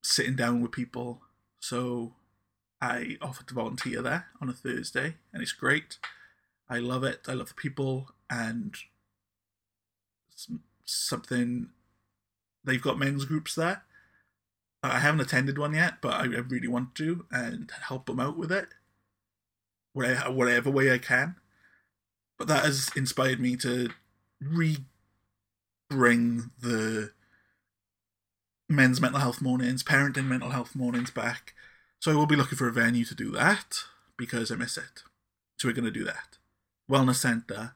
sitting 0.03 0.35
down 0.35 0.61
with 0.61 0.71
people. 0.71 1.21
So 1.59 2.15
I 2.81 3.17
offered 3.21 3.47
to 3.47 3.53
volunteer 3.53 4.01
there 4.01 4.27
on 4.41 4.49
a 4.49 4.53
Thursday, 4.53 5.15
and 5.31 5.41
it's 5.41 5.51
great. 5.51 5.97
I 6.69 6.79
love 6.79 7.03
it. 7.03 7.21
I 7.27 7.33
love 7.33 7.49
the 7.49 7.53
people, 7.53 8.09
and 8.29 8.75
something 10.85 11.69
they've 12.63 12.81
got 12.81 12.99
men's 12.99 13.25
groups 13.25 13.55
there. 13.55 13.83
I 14.83 14.99
haven't 14.99 15.21
attended 15.21 15.57
one 15.57 15.75
yet, 15.75 15.95
but 16.01 16.13
I, 16.13 16.23
really 16.23 16.67
want 16.67 16.95
to 16.95 17.25
and 17.29 17.71
help 17.87 18.07
them 18.07 18.19
out 18.19 18.37
with 18.37 18.51
it, 18.51 18.69
whatever, 19.93 20.31
whatever 20.31 20.71
way 20.71 20.91
I 20.91 20.97
can. 20.97 21.35
But 22.39 22.47
that 22.47 22.65
has 22.65 22.89
inspired 22.95 23.39
me 23.39 23.55
to 23.57 23.91
re 24.41 24.77
bring 25.91 26.51
the 26.59 27.11
men's 28.69 29.01
mental 29.01 29.19
health 29.19 29.41
mornings, 29.41 29.83
parenting 29.83 30.25
mental 30.25 30.51
health 30.51 30.73
mornings 30.73 31.11
back. 31.11 31.53
So 31.99 32.11
I 32.11 32.15
will 32.15 32.25
be 32.25 32.37
looking 32.37 32.57
for 32.57 32.67
a 32.67 32.71
venue 32.71 33.05
to 33.05 33.13
do 33.13 33.29
that 33.31 33.83
because 34.17 34.51
I 34.51 34.55
miss 34.55 34.77
it. 34.77 35.03
So 35.57 35.67
we're 35.67 35.75
going 35.75 35.85
to 35.85 35.91
do 35.91 36.05
that. 36.05 36.37
Wellness 36.89 37.15
Centre 37.15 37.73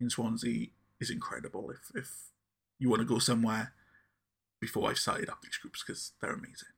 in 0.00 0.10
Swansea 0.10 0.66
is 1.00 1.10
incredible. 1.10 1.70
If 1.70 1.90
if 1.94 2.10
you 2.78 2.90
want 2.90 3.00
to 3.00 3.06
go 3.06 3.18
somewhere 3.18 3.72
before 4.60 4.90
I've 4.90 4.98
started 4.98 5.30
up 5.30 5.40
these 5.42 5.56
groups 5.56 5.82
because 5.82 6.12
they're 6.20 6.32
amazing. 6.32 6.68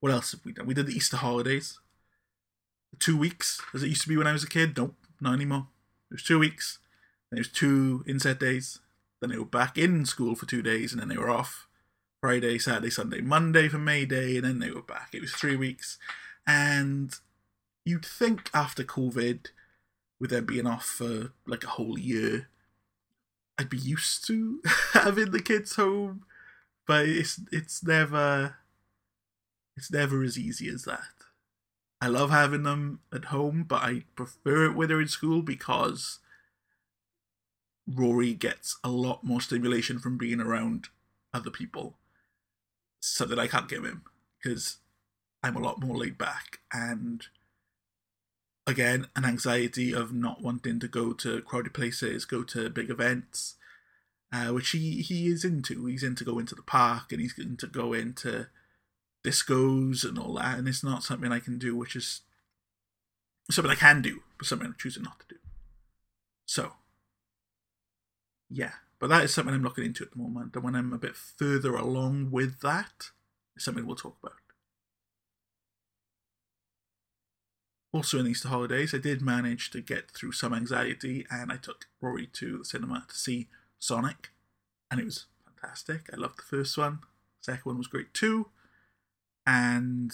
What 0.00 0.12
else 0.12 0.32
have 0.32 0.44
we 0.44 0.52
done? 0.52 0.66
We 0.66 0.74
did 0.74 0.86
the 0.86 0.94
Easter 0.94 1.16
holidays. 1.16 1.78
Two 2.98 3.16
weeks, 3.16 3.60
as 3.74 3.82
it 3.82 3.88
used 3.88 4.02
to 4.02 4.08
be 4.08 4.16
when 4.16 4.26
I 4.26 4.32
was 4.32 4.44
a 4.44 4.48
kid. 4.48 4.76
Nope, 4.76 4.94
not 5.20 5.34
anymore. 5.34 5.66
It 6.10 6.14
was 6.14 6.22
two 6.22 6.38
weeks. 6.38 6.78
Then 7.30 7.38
it 7.38 7.40
was 7.40 7.48
two 7.48 8.04
inset 8.06 8.38
days. 8.38 8.78
Then 9.22 9.30
they 9.30 9.38
were 9.38 9.44
back 9.44 9.78
in 9.78 10.04
school 10.04 10.34
for 10.34 10.46
two 10.46 10.62
days, 10.62 10.92
and 10.92 11.00
then 11.00 11.08
they 11.08 11.16
were 11.16 11.30
off. 11.30 11.68
Friday, 12.20 12.58
Saturday, 12.58 12.90
Sunday, 12.90 13.20
Monday 13.20 13.68
for 13.68 13.78
May 13.78 14.04
Day, 14.04 14.36
and 14.36 14.44
then 14.44 14.58
they 14.58 14.72
were 14.72 14.82
back. 14.82 15.10
It 15.12 15.20
was 15.20 15.32
three 15.32 15.54
weeks. 15.54 15.96
And 16.44 17.14
you'd 17.84 18.04
think 18.04 18.50
after 18.52 18.82
COVID, 18.82 19.46
with 20.18 20.30
them 20.30 20.44
being 20.44 20.66
off 20.66 20.84
for 20.84 21.32
like 21.46 21.62
a 21.62 21.68
whole 21.68 21.96
year, 21.96 22.48
I'd 23.58 23.70
be 23.70 23.78
used 23.78 24.26
to 24.26 24.60
having 24.92 25.30
the 25.30 25.40
kids 25.40 25.76
home. 25.76 26.24
But 26.84 27.06
it's 27.06 27.40
it's 27.52 27.84
never 27.84 28.56
it's 29.76 29.92
never 29.92 30.24
as 30.24 30.36
easy 30.36 30.68
as 30.68 30.82
that. 30.82 31.00
I 32.00 32.08
love 32.08 32.30
having 32.30 32.64
them 32.64 33.00
at 33.14 33.26
home, 33.26 33.64
but 33.68 33.82
I 33.82 34.02
prefer 34.16 34.66
it 34.66 34.74
when 34.74 34.88
they're 34.88 35.00
in 35.00 35.06
school 35.06 35.42
because 35.42 36.18
Rory 37.86 38.34
gets 38.34 38.78
a 38.84 38.90
lot 38.90 39.24
more 39.24 39.40
stimulation 39.40 39.98
from 39.98 40.18
being 40.18 40.40
around 40.40 40.88
other 41.34 41.50
people 41.50 41.96
something 43.00 43.38
I 43.38 43.48
can't 43.48 43.68
give 43.68 43.84
him 43.84 44.02
because 44.38 44.78
I'm 45.42 45.56
a 45.56 45.60
lot 45.60 45.80
more 45.80 45.96
laid 45.96 46.16
back 46.16 46.60
and 46.72 47.26
again 48.66 49.08
an 49.16 49.24
anxiety 49.24 49.92
of 49.92 50.12
not 50.12 50.40
wanting 50.40 50.78
to 50.80 50.88
go 50.88 51.12
to 51.14 51.42
crowded 51.42 51.74
places, 51.74 52.24
go 52.24 52.44
to 52.44 52.70
big 52.70 52.90
events, 52.90 53.56
uh, 54.32 54.48
which 54.48 54.70
he 54.70 55.02
he 55.02 55.26
is 55.26 55.44
into. 55.44 55.86
He's 55.86 56.02
into 56.02 56.24
going 56.24 56.46
to 56.46 56.54
the 56.54 56.62
park 56.62 57.12
and 57.12 57.20
he's 57.20 57.36
into 57.38 57.66
go 57.66 57.92
into 57.92 58.46
discos 59.24 60.08
and 60.08 60.18
all 60.18 60.34
that, 60.34 60.58
and 60.58 60.68
it's 60.68 60.84
not 60.84 61.02
something 61.02 61.32
I 61.32 61.40
can 61.40 61.58
do, 61.58 61.76
which 61.76 61.96
is 61.96 62.22
something 63.50 63.70
I 63.70 63.76
can 63.76 64.02
do, 64.02 64.22
but 64.38 64.46
something 64.46 64.68
I'm 64.68 64.76
choosing 64.78 65.02
not 65.02 65.20
to 65.20 65.34
do. 65.34 65.40
So, 66.46 66.72
yeah, 68.52 68.72
but 68.98 69.08
that 69.08 69.24
is 69.24 69.34
something 69.34 69.54
I'm 69.54 69.62
looking 69.62 69.84
into 69.84 70.04
at 70.04 70.12
the 70.12 70.18
moment. 70.18 70.54
And 70.54 70.62
when 70.62 70.74
I'm 70.74 70.92
a 70.92 70.98
bit 70.98 71.16
further 71.16 71.74
along 71.74 72.30
with 72.30 72.60
that, 72.60 73.10
it's 73.56 73.64
something 73.64 73.86
we'll 73.86 73.96
talk 73.96 74.16
about. 74.22 74.36
Also, 77.92 78.18
in 78.18 78.26
Easter 78.26 78.48
holidays, 78.48 78.94
I 78.94 78.98
did 78.98 79.20
manage 79.20 79.70
to 79.70 79.80
get 79.82 80.10
through 80.10 80.32
some 80.32 80.54
anxiety 80.54 81.26
and 81.30 81.52
I 81.52 81.56
took 81.56 81.86
Rory 82.00 82.26
to 82.34 82.58
the 82.58 82.64
cinema 82.64 83.04
to 83.08 83.14
see 83.14 83.48
Sonic. 83.78 84.30
And 84.90 84.98
it 84.98 85.04
was 85.04 85.26
fantastic. 85.44 86.08
I 86.12 86.16
loved 86.16 86.38
the 86.38 86.56
first 86.56 86.78
one. 86.78 87.00
Second 87.42 87.64
one 87.64 87.78
was 87.78 87.88
great 87.88 88.14
too. 88.14 88.48
And 89.46 90.12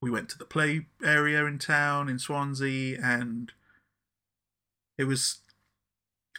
we 0.00 0.10
went 0.10 0.28
to 0.30 0.38
the 0.38 0.44
play 0.44 0.86
area 1.04 1.44
in 1.44 1.58
town 1.58 2.08
in 2.08 2.18
Swansea 2.18 2.98
and 3.00 3.52
it 4.98 5.04
was 5.04 5.38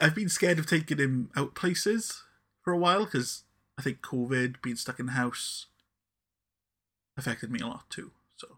I've 0.02 0.16
been 0.16 0.30
scared 0.30 0.60
of 0.60 0.68
taking 0.68 0.98
him 0.98 1.30
out 1.36 1.56
places 1.56 2.24
for 2.64 2.74
a 2.74 2.78
while 2.78 3.06
because 3.06 3.44
I 3.78 3.82
think 3.82 4.02
COVID, 4.02 4.62
being 4.62 4.76
stuck 4.76 5.00
in 5.00 5.08
the 5.08 5.14
house, 5.14 5.68
affected 7.18 7.52
me 7.52 7.60
a 7.60 7.68
lot 7.68 7.90
too. 7.90 8.12
So 8.36 8.58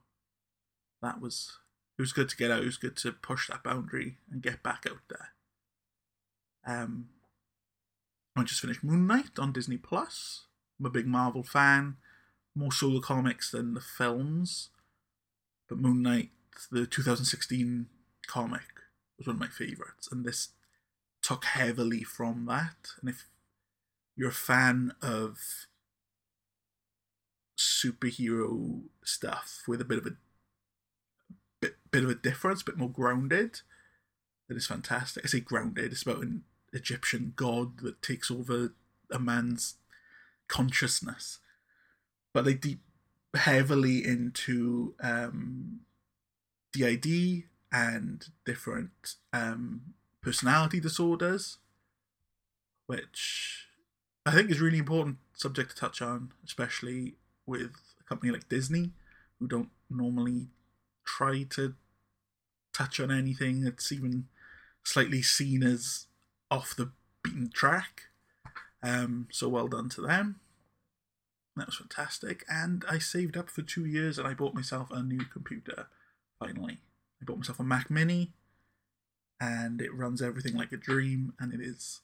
that 1.01 1.21
was 1.21 1.57
it 1.97 2.01
was 2.01 2.13
good 2.13 2.29
to 2.29 2.37
get 2.37 2.51
out. 2.51 2.61
It 2.61 2.65
was 2.65 2.77
good 2.77 2.97
to 2.97 3.11
push 3.11 3.47
that 3.47 3.63
boundary 3.63 4.17
and 4.31 4.41
get 4.41 4.63
back 4.63 4.85
out 4.89 5.01
there. 5.09 5.33
Um, 6.65 7.09
I 8.35 8.43
just 8.43 8.61
finished 8.61 8.83
Moon 8.83 9.07
Knight 9.07 9.39
on 9.39 9.51
Disney 9.51 9.77
Plus. 9.77 10.45
I'm 10.79 10.85
a 10.85 10.91
big 10.91 11.07
Marvel 11.07 11.43
fan, 11.43 11.95
more 12.53 12.71
so 12.71 12.91
the 12.91 12.99
comics 12.99 13.51
than 13.51 13.73
the 13.73 13.81
films. 13.81 14.69
But 15.67 15.79
Moon 15.79 16.03
Knight, 16.03 16.29
the 16.71 16.85
2016 16.85 17.87
comic, 18.27 18.61
was 19.17 19.25
one 19.25 19.37
of 19.37 19.39
my 19.39 19.47
favorites, 19.47 20.07
and 20.11 20.23
this 20.23 20.49
took 21.21 21.45
heavily 21.45 22.03
from 22.03 22.45
that. 22.45 22.91
And 23.01 23.09
if 23.09 23.27
you're 24.15 24.29
a 24.29 24.33
fan 24.33 24.93
of 25.01 25.67
superhero 27.57 28.83
stuff 29.03 29.63
with 29.67 29.81
a 29.81 29.85
bit 29.85 29.97
of 29.97 30.05
a 30.05 30.11
bit, 31.59 31.75
bit 31.91 32.03
of 32.03 32.09
a 32.09 32.15
difference, 32.15 32.61
a 32.61 32.65
bit 32.65 32.77
more 32.77 32.89
grounded, 32.89 33.61
then 34.47 34.57
it's 34.57 34.67
fantastic. 34.67 35.23
I 35.25 35.27
say 35.27 35.39
grounded, 35.39 35.91
it's 35.91 36.03
about 36.03 36.21
an 36.21 36.43
Egyptian 36.73 37.33
god 37.35 37.79
that 37.79 38.01
takes 38.01 38.29
over 38.29 38.73
a 39.11 39.19
man's 39.19 39.75
consciousness. 40.47 41.39
But 42.33 42.45
they 42.45 42.53
deep 42.53 42.81
heavily 43.33 44.05
into 44.05 44.95
um, 45.01 45.81
DID 46.71 47.43
and 47.71 48.25
different 48.45 49.15
um, 49.33 49.93
personality 50.27 50.81
disorders, 50.81 51.57
which 52.85 53.67
I 54.25 54.31
think 54.31 54.51
is 54.51 54.59
really 54.59 54.77
important 54.77 55.19
subject 55.33 55.69
to 55.69 55.75
touch 55.77 56.01
on, 56.01 56.33
especially 56.45 57.15
with 57.45 57.71
a 58.01 58.03
company 58.03 58.33
like 58.33 58.49
Disney, 58.49 58.91
who 59.39 59.47
don't 59.47 59.69
normally 59.89 60.47
try 61.05 61.43
to 61.51 61.75
touch 62.73 62.99
on 62.99 63.09
anything 63.09 63.61
that's 63.61 63.89
even 63.89 64.25
slightly 64.83 65.21
seen 65.21 65.63
as 65.63 66.07
off 66.51 66.75
the 66.75 66.91
beaten 67.23 67.49
track. 67.53 68.07
Um, 68.83 69.29
so 69.31 69.47
well 69.47 69.69
done 69.69 69.87
to 69.91 70.01
them. 70.01 70.41
That 71.55 71.67
was 71.67 71.77
fantastic. 71.77 72.43
And 72.49 72.83
I 72.91 72.99
saved 72.99 73.37
up 73.37 73.49
for 73.49 73.61
two 73.61 73.85
years 73.85 74.17
and 74.17 74.27
I 74.27 74.33
bought 74.33 74.53
myself 74.53 74.91
a 74.91 75.01
new 75.01 75.23
computer 75.23 75.87
finally. 76.37 76.79
I 77.21 77.25
bought 77.25 77.37
myself 77.37 77.61
a 77.61 77.63
Mac 77.63 77.89
Mini 77.89 78.33
and 79.39 79.81
it 79.81 79.93
runs 79.93 80.21
everything 80.21 80.55
like 80.55 80.71
a 80.71 80.77
dream 80.77 81.33
and 81.39 81.53
it 81.53 81.61
is 81.61 82.01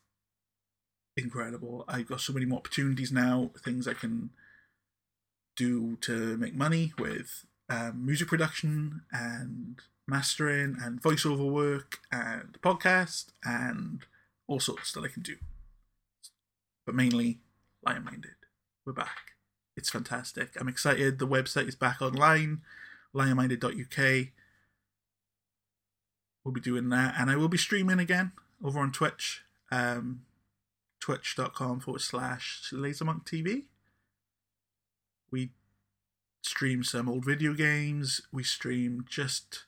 incredible. 1.17 1.85
I've 1.87 2.07
got 2.07 2.21
so 2.21 2.33
many 2.33 2.45
more 2.45 2.59
opportunities 2.59 3.11
now, 3.11 3.51
things 3.63 3.87
I 3.87 3.93
can 3.93 4.31
do 5.55 5.97
to 6.01 6.37
make 6.37 6.55
money 6.55 6.93
with 6.97 7.45
um, 7.69 8.05
music 8.05 8.27
production 8.27 9.01
and 9.11 9.79
mastering 10.07 10.77
and 10.81 11.01
voiceover 11.01 11.49
work 11.49 11.99
and 12.11 12.57
podcast 12.61 13.27
and 13.43 14.05
all 14.47 14.59
sorts 14.59 14.91
that 14.93 15.03
I 15.03 15.07
can 15.07 15.23
do. 15.23 15.35
But 16.85 16.95
mainly, 16.95 17.39
Lion 17.85 18.03
Minded. 18.03 18.31
We're 18.85 18.93
back. 18.93 19.33
It's 19.77 19.89
fantastic. 19.89 20.49
I'm 20.59 20.67
excited. 20.67 21.19
The 21.19 21.27
website 21.27 21.67
is 21.67 21.75
back 21.75 22.01
online, 22.01 22.61
lionminded.uk. 23.15 24.27
We'll 26.43 26.53
be 26.53 26.61
doing 26.61 26.89
that, 26.89 27.15
and 27.17 27.29
I 27.29 27.35
will 27.35 27.47
be 27.47 27.57
streaming 27.57 27.99
again 27.99 28.33
over 28.63 28.79
on 28.79 28.91
Twitch, 28.91 29.43
um, 29.71 30.21
twitch.com 30.99 31.79
forward 31.79 32.01
slash 32.01 32.69
lasermonk 32.73 33.25
TV. 33.25 33.63
We 35.31 35.51
stream 36.41 36.83
some 36.83 37.09
old 37.09 37.25
video 37.25 37.53
games. 37.53 38.21
We 38.31 38.43
stream 38.43 39.05
just. 39.09 39.65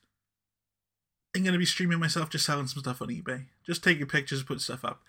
I'm 1.35 1.43
going 1.43 1.53
to 1.53 1.59
be 1.59 1.65
streaming 1.65 1.99
myself 1.99 2.29
just 2.29 2.45
selling 2.45 2.67
some 2.67 2.81
stuff 2.81 3.01
on 3.01 3.09
eBay. 3.09 3.45
Just 3.65 3.83
taking 3.83 4.05
pictures, 4.05 4.43
put 4.43 4.61
stuff 4.61 4.85
up. 4.85 5.01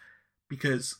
Because 0.48 0.96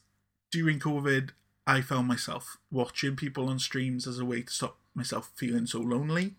during 0.53 0.79
COVID, 0.79 1.31
I 1.67 1.81
found 1.81 2.07
myself 2.07 2.59
watching 2.71 3.17
people 3.17 3.49
on 3.49 3.59
streams 3.59 4.07
as 4.07 4.21
a 4.21 4.25
way 4.25 4.43
to 4.43 4.53
stop 4.53 4.79
myself 4.95 5.33
feeling 5.35 5.67
so 5.67 5.81
lonely. 5.81 6.35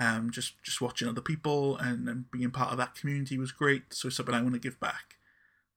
Um, 0.00 0.30
just 0.30 0.60
just 0.62 0.80
watching 0.80 1.08
other 1.08 1.20
people 1.20 1.76
and, 1.76 2.08
and 2.08 2.30
being 2.30 2.50
part 2.50 2.72
of 2.72 2.78
that 2.78 2.94
community 2.94 3.38
was 3.38 3.52
great. 3.52 3.94
So 3.94 4.08
it's 4.08 4.16
something 4.16 4.34
I 4.34 4.42
want 4.42 4.54
to 4.54 4.60
give 4.60 4.80
back. 4.80 5.16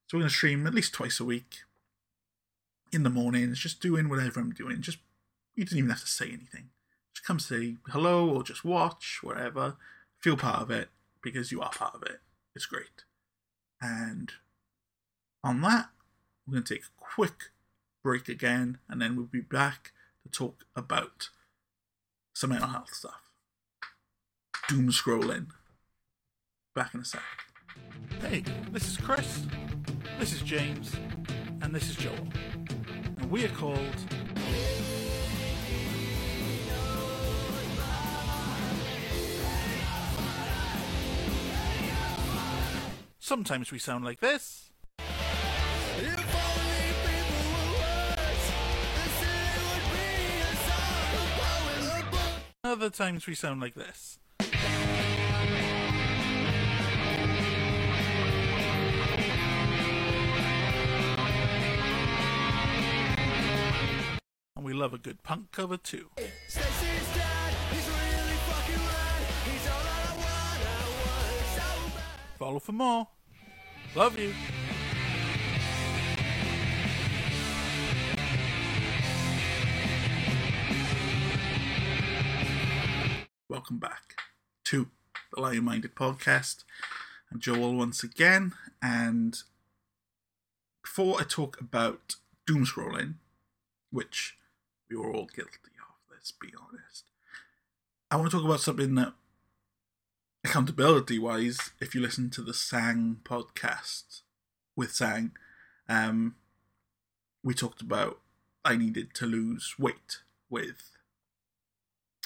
So 0.06 0.16
we're 0.16 0.22
going 0.22 0.30
to 0.30 0.34
stream 0.34 0.66
at 0.66 0.74
least 0.74 0.92
twice 0.92 1.20
a 1.20 1.24
week 1.24 1.58
in 2.92 3.02
the 3.02 3.10
mornings, 3.10 3.58
just 3.58 3.80
doing 3.80 4.08
whatever 4.08 4.40
I'm 4.40 4.52
doing. 4.52 4.80
Just 4.80 4.98
you 5.54 5.64
don't 5.64 5.78
even 5.78 5.90
have 5.90 6.00
to 6.00 6.06
say 6.06 6.26
anything. 6.26 6.70
Just 7.14 7.26
come 7.26 7.38
say 7.38 7.76
hello 7.88 8.28
or 8.28 8.42
just 8.42 8.64
watch 8.64 9.20
whatever. 9.22 9.76
Feel 10.18 10.36
part 10.36 10.62
of 10.62 10.70
it 10.70 10.88
because 11.22 11.52
you 11.52 11.60
are 11.60 11.70
part 11.70 11.94
of 11.94 12.02
it. 12.02 12.20
It's 12.54 12.66
great. 12.66 13.04
And 13.80 14.32
on 15.44 15.60
that, 15.60 15.90
we're 16.46 16.52
going 16.54 16.64
to 16.64 16.74
take 16.74 16.84
a 16.84 16.96
quick 16.96 17.50
break 18.02 18.28
again, 18.28 18.78
and 18.88 19.00
then 19.00 19.16
we'll 19.16 19.26
be 19.26 19.40
back 19.40 19.92
to 20.22 20.28
talk 20.28 20.64
about 20.74 21.28
some 22.34 22.50
mental 22.50 22.68
health 22.68 22.94
stuff. 22.94 23.27
Doom 24.68 24.90
scrolling. 24.90 25.46
Back 26.74 26.92
in 26.92 27.00
a 27.00 27.04
sec. 27.04 27.22
Hey, 28.20 28.44
this 28.70 28.86
is 28.86 28.98
Chris. 28.98 29.46
This 30.18 30.34
is 30.34 30.42
James. 30.42 30.94
And 31.62 31.74
this 31.74 31.88
is 31.88 31.96
Joel. 31.96 32.28
And 33.16 33.30
we 33.30 33.46
are 33.46 33.48
called. 33.48 33.78
Sometimes 43.18 43.72
we 43.72 43.78
sound 43.78 44.04
like 44.04 44.20
this. 44.20 44.70
Other 52.62 52.90
times 52.90 53.26
we 53.26 53.34
sound 53.34 53.62
like 53.62 53.74
this. 53.74 54.18
Love 64.78 64.94
a 64.94 64.98
good 64.98 65.20
punk 65.24 65.50
cover 65.50 65.76
too. 65.76 66.08
Follow 72.38 72.60
for 72.60 72.70
more. 72.70 73.08
Love 73.96 74.16
you. 74.16 74.32
Welcome 83.48 83.78
back 83.78 84.14
to 84.66 84.88
the 85.34 85.40
Lion 85.40 85.64
Minded 85.64 85.96
podcast. 85.96 86.62
I'm 87.32 87.40
Joel 87.40 87.74
once 87.74 88.04
again, 88.04 88.52
and 88.80 89.42
before 90.82 91.20
I 91.20 91.24
talk 91.24 91.60
about 91.60 92.14
doom 92.46 92.64
scrolling, 92.64 93.14
which 93.90 94.37
we 94.90 94.96
were 94.96 95.12
all 95.12 95.26
guilty 95.26 95.76
of, 95.80 95.94
let's 96.10 96.32
be 96.32 96.52
honest, 96.56 97.04
I 98.10 98.16
want 98.16 98.30
to 98.30 98.36
talk 98.36 98.46
about 98.46 98.60
something 98.60 98.94
that, 98.96 99.12
accountability 100.44 101.18
wise, 101.18 101.72
if 101.80 101.94
you 101.94 102.00
listen 102.00 102.30
to 102.30 102.42
the 102.42 102.54
Sang 102.54 103.20
podcast 103.24 104.22
with 104.76 104.92
Sang, 104.94 105.32
um, 105.88 106.36
we 107.42 107.54
talked 107.54 107.80
about 107.80 108.20
I 108.64 108.76
needed 108.76 109.14
to 109.14 109.26
lose 109.26 109.74
weight 109.78 110.20
with 110.50 110.98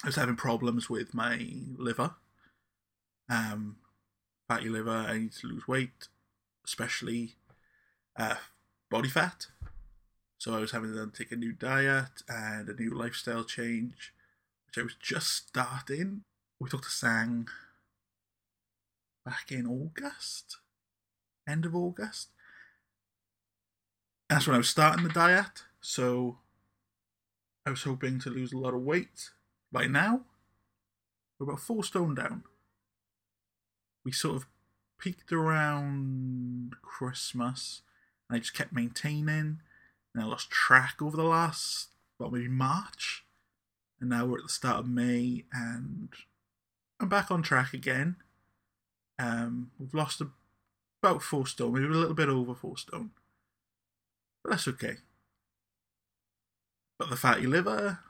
I 0.02 0.08
was 0.08 0.16
having 0.16 0.36
problems 0.36 0.90
with 0.90 1.14
my 1.14 1.46
liver. 1.76 2.14
Um, 3.28 3.76
fatty 4.48 4.68
liver. 4.68 4.90
I 4.90 5.18
need 5.18 5.32
to 5.32 5.46
lose 5.46 5.68
weight, 5.68 6.08
especially 6.66 7.36
uh, 8.16 8.36
body 8.90 9.08
fat. 9.08 9.46
So 10.42 10.56
I 10.56 10.58
was 10.58 10.72
having 10.72 10.92
to 10.92 11.06
take 11.06 11.30
a 11.30 11.36
new 11.36 11.52
diet 11.52 12.24
and 12.28 12.68
a 12.68 12.74
new 12.74 12.90
lifestyle 12.90 13.44
change, 13.44 14.12
which 14.66 14.76
I 14.76 14.82
was 14.82 14.96
just 15.00 15.48
starting. 15.48 16.22
We 16.58 16.68
talked 16.68 16.82
to 16.82 16.90
Sang 16.90 17.46
back 19.24 19.52
in 19.52 19.68
August, 19.68 20.56
end 21.48 21.64
of 21.64 21.76
August. 21.76 22.30
That's 24.28 24.48
when 24.48 24.56
I 24.56 24.58
was 24.58 24.68
starting 24.68 25.04
the 25.04 25.12
diet. 25.12 25.62
So 25.80 26.38
I 27.64 27.70
was 27.70 27.84
hoping 27.84 28.18
to 28.18 28.30
lose 28.30 28.52
a 28.52 28.58
lot 28.58 28.74
of 28.74 28.82
weight 28.82 29.30
Right 29.72 29.90
now, 29.90 30.22
we're 31.38 31.44
about 31.44 31.60
four 31.60 31.84
stone 31.84 32.16
down. 32.16 32.42
We 34.04 34.10
sort 34.10 34.34
of 34.34 34.46
peaked 34.98 35.30
around 35.30 36.74
Christmas, 36.82 37.82
and 38.28 38.34
I 38.34 38.40
just 38.40 38.54
kept 38.54 38.72
maintaining. 38.72 39.60
And 40.14 40.22
I 40.22 40.26
lost 40.26 40.50
track 40.50 40.96
over 41.00 41.16
the 41.16 41.24
last, 41.24 41.88
well, 42.18 42.30
maybe 42.30 42.48
March. 42.48 43.24
And 44.00 44.10
now 44.10 44.26
we're 44.26 44.38
at 44.38 44.44
the 44.44 44.50
start 44.50 44.80
of 44.80 44.88
May, 44.88 45.44
and 45.52 46.08
I'm 47.00 47.08
back 47.08 47.30
on 47.30 47.42
track 47.42 47.72
again. 47.72 48.16
Um, 49.18 49.70
we've 49.78 49.94
lost 49.94 50.20
a, 50.20 50.28
about 51.02 51.22
four 51.22 51.46
stone, 51.46 51.74
maybe 51.74 51.86
a 51.86 51.88
little 51.88 52.14
bit 52.14 52.28
over 52.28 52.54
four 52.54 52.76
stone. 52.76 53.10
But 54.42 54.50
that's 54.50 54.68
okay. 54.68 54.96
But 56.98 57.10
the 57.10 57.16
fatty 57.16 57.46
liver, 57.46 58.00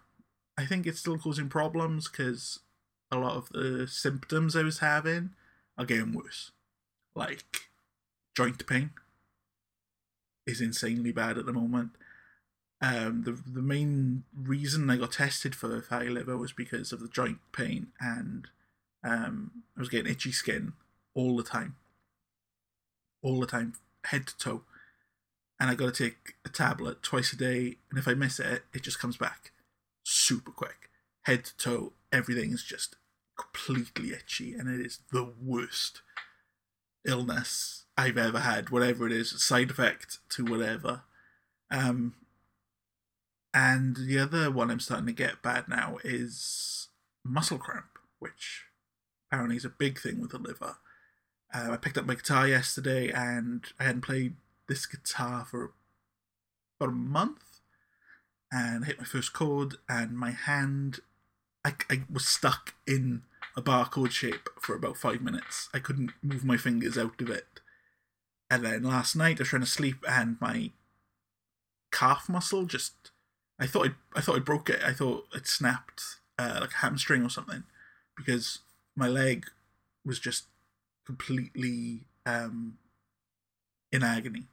I 0.56 0.66
think 0.66 0.86
it's 0.86 1.00
still 1.00 1.18
causing 1.18 1.48
problems 1.48 2.08
because 2.08 2.60
a 3.10 3.16
lot 3.16 3.36
of 3.36 3.48
the 3.50 3.86
symptoms 3.86 4.56
I 4.56 4.62
was 4.62 4.78
having 4.78 5.30
are 5.76 5.84
getting 5.84 6.12
worse, 6.12 6.52
like 7.14 7.70
joint 8.34 8.66
pain, 8.66 8.90
is 10.46 10.60
insanely 10.60 11.12
bad 11.12 11.38
at 11.38 11.46
the 11.46 11.52
moment. 11.52 11.90
Um, 12.80 13.22
the 13.22 13.32
the 13.32 13.62
main 13.62 14.24
reason 14.36 14.90
I 14.90 14.96
got 14.96 15.12
tested 15.12 15.54
for 15.54 15.80
fatty 15.80 16.08
liver 16.08 16.36
was 16.36 16.52
because 16.52 16.92
of 16.92 17.00
the 17.00 17.08
joint 17.08 17.38
pain, 17.52 17.88
and 18.00 18.48
um, 19.04 19.62
I 19.76 19.80
was 19.80 19.88
getting 19.88 20.10
itchy 20.10 20.32
skin 20.32 20.72
all 21.14 21.36
the 21.36 21.44
time, 21.44 21.76
all 23.22 23.38
the 23.38 23.46
time, 23.46 23.74
head 24.06 24.26
to 24.26 24.36
toe, 24.36 24.62
and 25.60 25.70
I 25.70 25.74
got 25.74 25.94
to 25.94 26.04
take 26.04 26.34
a 26.44 26.48
tablet 26.48 27.02
twice 27.02 27.32
a 27.32 27.36
day, 27.36 27.76
and 27.90 27.98
if 27.98 28.08
I 28.08 28.14
miss 28.14 28.40
it, 28.40 28.64
it 28.74 28.82
just 28.82 28.98
comes 28.98 29.16
back 29.16 29.52
super 30.04 30.50
quick, 30.50 30.90
head 31.22 31.44
to 31.44 31.56
toe, 31.56 31.92
everything 32.10 32.52
is 32.52 32.64
just 32.64 32.96
completely 33.38 34.12
itchy, 34.12 34.54
and 34.54 34.68
it 34.68 34.84
is 34.84 34.98
the 35.12 35.32
worst 35.40 36.02
illness 37.06 37.84
I've 38.02 38.18
ever 38.18 38.40
had, 38.40 38.70
whatever 38.70 39.06
it 39.06 39.12
is, 39.12 39.42
side 39.42 39.70
effect 39.70 40.18
to 40.30 40.44
whatever. 40.44 41.02
Um, 41.70 42.14
and 43.54 43.96
the 43.96 44.18
other 44.18 44.50
one 44.50 44.70
I'm 44.70 44.80
starting 44.80 45.06
to 45.06 45.12
get 45.12 45.42
bad 45.42 45.68
now 45.68 45.98
is 46.04 46.88
muscle 47.24 47.58
cramp, 47.58 47.98
which 48.18 48.64
apparently 49.28 49.56
is 49.56 49.64
a 49.64 49.70
big 49.70 50.00
thing 50.00 50.20
with 50.20 50.32
the 50.32 50.38
liver. 50.38 50.76
Uh, 51.54 51.70
I 51.72 51.76
picked 51.76 51.98
up 51.98 52.06
my 52.06 52.14
guitar 52.14 52.48
yesterday 52.48 53.10
and 53.10 53.64
I 53.78 53.84
hadn't 53.84 54.02
played 54.02 54.34
this 54.68 54.86
guitar 54.86 55.46
for 55.48 55.72
about 56.80 56.92
a 56.92 56.96
month. 56.96 57.60
And 58.54 58.84
I 58.84 58.86
hit 58.88 58.98
my 58.98 59.06
first 59.06 59.32
chord, 59.32 59.76
and 59.88 60.18
my 60.18 60.32
hand, 60.32 61.00
I, 61.64 61.72
I 61.88 62.02
was 62.12 62.28
stuck 62.28 62.74
in 62.86 63.22
a 63.56 63.62
bar 63.62 63.88
chord 63.88 64.12
shape 64.12 64.50
for 64.60 64.74
about 64.76 64.98
five 64.98 65.22
minutes. 65.22 65.70
I 65.72 65.78
couldn't 65.78 66.10
move 66.22 66.44
my 66.44 66.58
fingers 66.58 66.98
out 66.98 67.18
of 67.22 67.30
it. 67.30 67.61
And 68.52 68.66
then 68.66 68.82
last 68.82 69.16
night 69.16 69.38
I 69.38 69.44
was 69.44 69.48
trying 69.48 69.62
to 69.62 69.66
sleep, 69.66 70.04
and 70.06 70.36
my 70.38 70.72
calf 71.90 72.28
muscle 72.28 72.66
just 72.66 73.10
I 73.58 73.66
thought 73.66 73.88
I, 73.88 74.18
I 74.18 74.20
thought 74.20 74.36
I 74.36 74.40
broke 74.40 74.68
it. 74.68 74.82
I 74.84 74.92
thought 74.92 75.26
it 75.34 75.46
snapped 75.46 76.02
uh, 76.38 76.58
like 76.60 76.72
a 76.72 76.76
hamstring 76.76 77.24
or 77.24 77.30
something 77.30 77.62
because 78.14 78.58
my 78.94 79.08
leg 79.08 79.46
was 80.04 80.18
just 80.18 80.44
completely 81.06 82.00
um, 82.26 82.76
in 83.90 84.02
agony. 84.02 84.48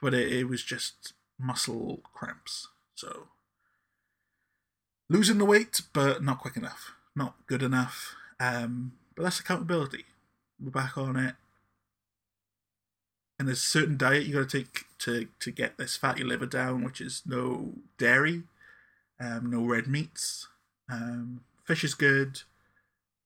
But 0.00 0.14
it, 0.14 0.32
it 0.32 0.44
was 0.44 0.62
just 0.62 1.14
muscle 1.36 2.02
cramps. 2.14 2.68
So 2.94 3.26
losing 5.10 5.38
the 5.38 5.44
weight, 5.44 5.80
but 5.92 6.22
not 6.22 6.38
quick 6.38 6.56
enough, 6.56 6.92
not 7.16 7.34
good 7.48 7.64
enough. 7.64 8.14
Um, 8.38 8.92
but 9.16 9.24
that's 9.24 9.40
accountability. 9.40 10.04
We're 10.62 10.70
back 10.70 10.96
on 10.96 11.16
it. 11.16 11.34
And 13.38 13.48
there's 13.48 13.58
a 13.58 13.62
certain 13.62 13.96
diet 13.96 14.26
you 14.26 14.34
got 14.34 14.48
to 14.48 14.58
take 14.58 14.84
to 15.00 15.28
to 15.40 15.50
get 15.50 15.76
this 15.76 15.96
fatty 15.96 16.22
liver 16.22 16.46
down, 16.46 16.84
which 16.84 17.00
is 17.00 17.22
no 17.26 17.72
dairy, 17.98 18.44
um, 19.20 19.50
no 19.50 19.64
red 19.64 19.86
meats. 19.86 20.48
Um, 20.90 21.40
fish 21.64 21.84
is 21.84 21.94
good. 21.94 22.42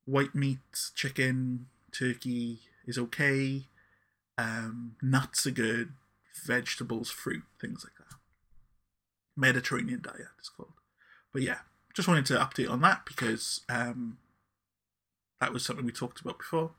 White 0.07 0.35
meat, 0.35 0.59
chicken, 0.95 1.67
turkey 1.93 2.61
is 2.87 2.97
okay. 2.99 3.65
Um, 4.39 4.97
nuts 5.03 5.47
are 5.47 5.51
good. 5.51 5.93
Vegetables, 6.47 7.11
fruit, 7.11 7.43
things 7.61 7.85
like 7.85 7.95
that. 7.99 8.17
Mediterranean 9.37 10.01
diet 10.01 10.29
is 10.41 10.49
called. 10.49 10.73
But 11.33 11.43
yeah, 11.43 11.59
just 11.95 12.09
wanted 12.09 12.27
to 12.27 12.35
update 12.35 12.71
on 12.71 12.81
that 12.81 13.05
because 13.05 13.63
um, 13.69 14.19
that 15.41 15.53
was 15.53 15.65
something 15.65 15.85
we 15.85 15.93
talked 15.93 16.21
about 16.21 16.39
before. 16.39 16.71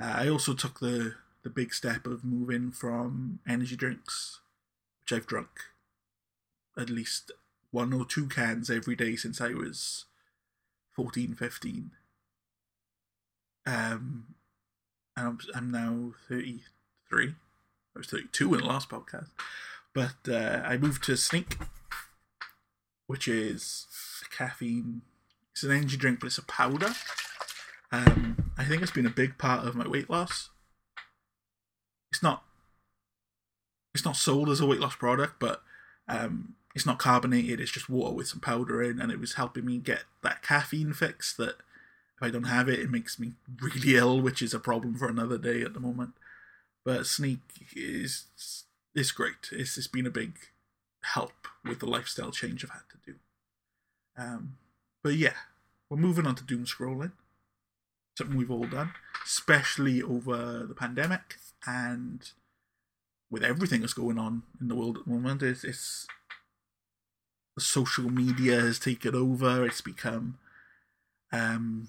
Uh, 0.00 0.14
I 0.16 0.28
also 0.28 0.54
took 0.54 0.80
the 0.80 1.14
the 1.42 1.50
big 1.50 1.72
step 1.72 2.06
of 2.06 2.24
moving 2.24 2.70
from 2.70 3.40
energy 3.48 3.76
drinks, 3.76 4.40
which 5.00 5.12
I've 5.16 5.26
drunk 5.26 5.48
at 6.76 6.90
least 6.90 7.32
one 7.70 7.92
or 7.92 8.04
two 8.04 8.26
cans 8.26 8.70
every 8.70 8.96
day 8.96 9.16
since 9.16 9.40
I 9.40 9.50
was 9.50 10.06
14, 10.92 11.34
15. 11.34 11.90
Um, 13.66 14.34
and 15.16 15.26
I'm, 15.26 15.38
I'm 15.54 15.70
now 15.70 16.12
33. 16.28 17.34
I 17.94 17.98
was 17.98 18.06
32 18.08 18.54
in 18.54 18.60
the 18.60 18.66
last 18.66 18.88
podcast. 18.88 19.28
But 19.92 20.28
uh, 20.28 20.62
I 20.64 20.76
moved 20.76 21.04
to 21.04 21.16
Sneak, 21.16 21.58
which 23.06 23.26
is 23.26 23.86
caffeine. 24.30 25.02
It's 25.52 25.62
an 25.62 25.72
energy 25.72 25.96
drink, 25.96 26.20
but 26.20 26.28
it's 26.28 26.38
a 26.38 26.44
powder. 26.44 26.92
Um, 27.92 28.52
I 28.56 28.64
think 28.64 28.82
it's 28.82 28.92
been 28.92 29.06
a 29.06 29.10
big 29.10 29.36
part 29.36 29.66
of 29.66 29.74
my 29.74 29.88
weight 29.88 30.08
loss. 30.08 30.49
It's 32.20 32.22
not. 32.22 32.42
It's 33.94 34.04
not 34.04 34.16
sold 34.16 34.50
as 34.50 34.60
a 34.60 34.66
weight 34.66 34.78
loss 34.78 34.94
product, 34.94 35.40
but 35.40 35.62
um, 36.06 36.54
it's 36.74 36.84
not 36.84 36.98
carbonated. 36.98 37.60
It's 37.60 37.70
just 37.70 37.88
water 37.88 38.14
with 38.14 38.28
some 38.28 38.40
powder 38.40 38.82
in, 38.82 39.00
and 39.00 39.10
it 39.10 39.18
was 39.18 39.34
helping 39.34 39.64
me 39.64 39.78
get 39.78 40.02
that 40.22 40.42
caffeine 40.42 40.92
fix. 40.92 41.34
That 41.34 41.56
if 42.16 42.22
I 42.22 42.28
don't 42.28 42.44
have 42.44 42.68
it, 42.68 42.78
it 42.78 42.90
makes 42.90 43.18
me 43.18 43.32
really 43.58 43.96
ill, 43.96 44.20
which 44.20 44.42
is 44.42 44.52
a 44.52 44.58
problem 44.58 44.96
for 44.96 45.08
another 45.08 45.38
day 45.38 45.62
at 45.62 45.72
the 45.72 45.80
moment. 45.80 46.12
But 46.84 47.06
Sneak 47.06 47.40
is 47.74 48.26
is 48.94 49.12
great. 49.12 49.48
It's, 49.50 49.78
it's 49.78 49.86
been 49.86 50.06
a 50.06 50.10
big 50.10 50.34
help 51.14 51.48
with 51.64 51.80
the 51.80 51.86
lifestyle 51.86 52.32
change 52.32 52.62
I've 52.62 52.70
had 52.72 52.82
to 52.90 53.12
do. 53.12 53.18
Um, 54.18 54.56
but 55.02 55.14
yeah, 55.14 55.36
we're 55.88 55.96
moving 55.96 56.26
on 56.26 56.34
to 56.34 56.44
doom 56.44 56.66
scrolling 56.66 57.12
something 58.18 58.36
we've 58.36 58.50
all 58.50 58.66
done, 58.66 58.92
especially 59.24 60.02
over 60.02 60.66
the 60.68 60.74
pandemic 60.74 61.36
and 61.66 62.30
with 63.30 63.44
everything 63.44 63.80
that's 63.80 63.92
going 63.92 64.18
on 64.18 64.42
in 64.60 64.68
the 64.68 64.74
world 64.74 64.98
at 64.98 65.04
the 65.04 65.10
moment. 65.10 65.42
It's, 65.42 65.64
it's 65.64 66.06
social 67.58 68.10
media 68.10 68.60
has 68.60 68.78
taken 68.78 69.14
over. 69.14 69.64
It's 69.64 69.80
become, 69.80 70.38
um, 71.32 71.88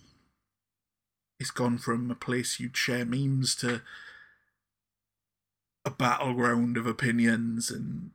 it's 1.40 1.52
gone 1.52 1.78
from 1.78 2.12
a 2.12 2.16
place 2.16 2.60
you'd 2.60 2.78
share 2.78 3.06
memes 3.06 3.56
to 3.56 3.82
a 5.84 5.90
battleground 5.90 6.78
of 6.78 6.86
opinions 6.86 7.72
and 7.72 8.12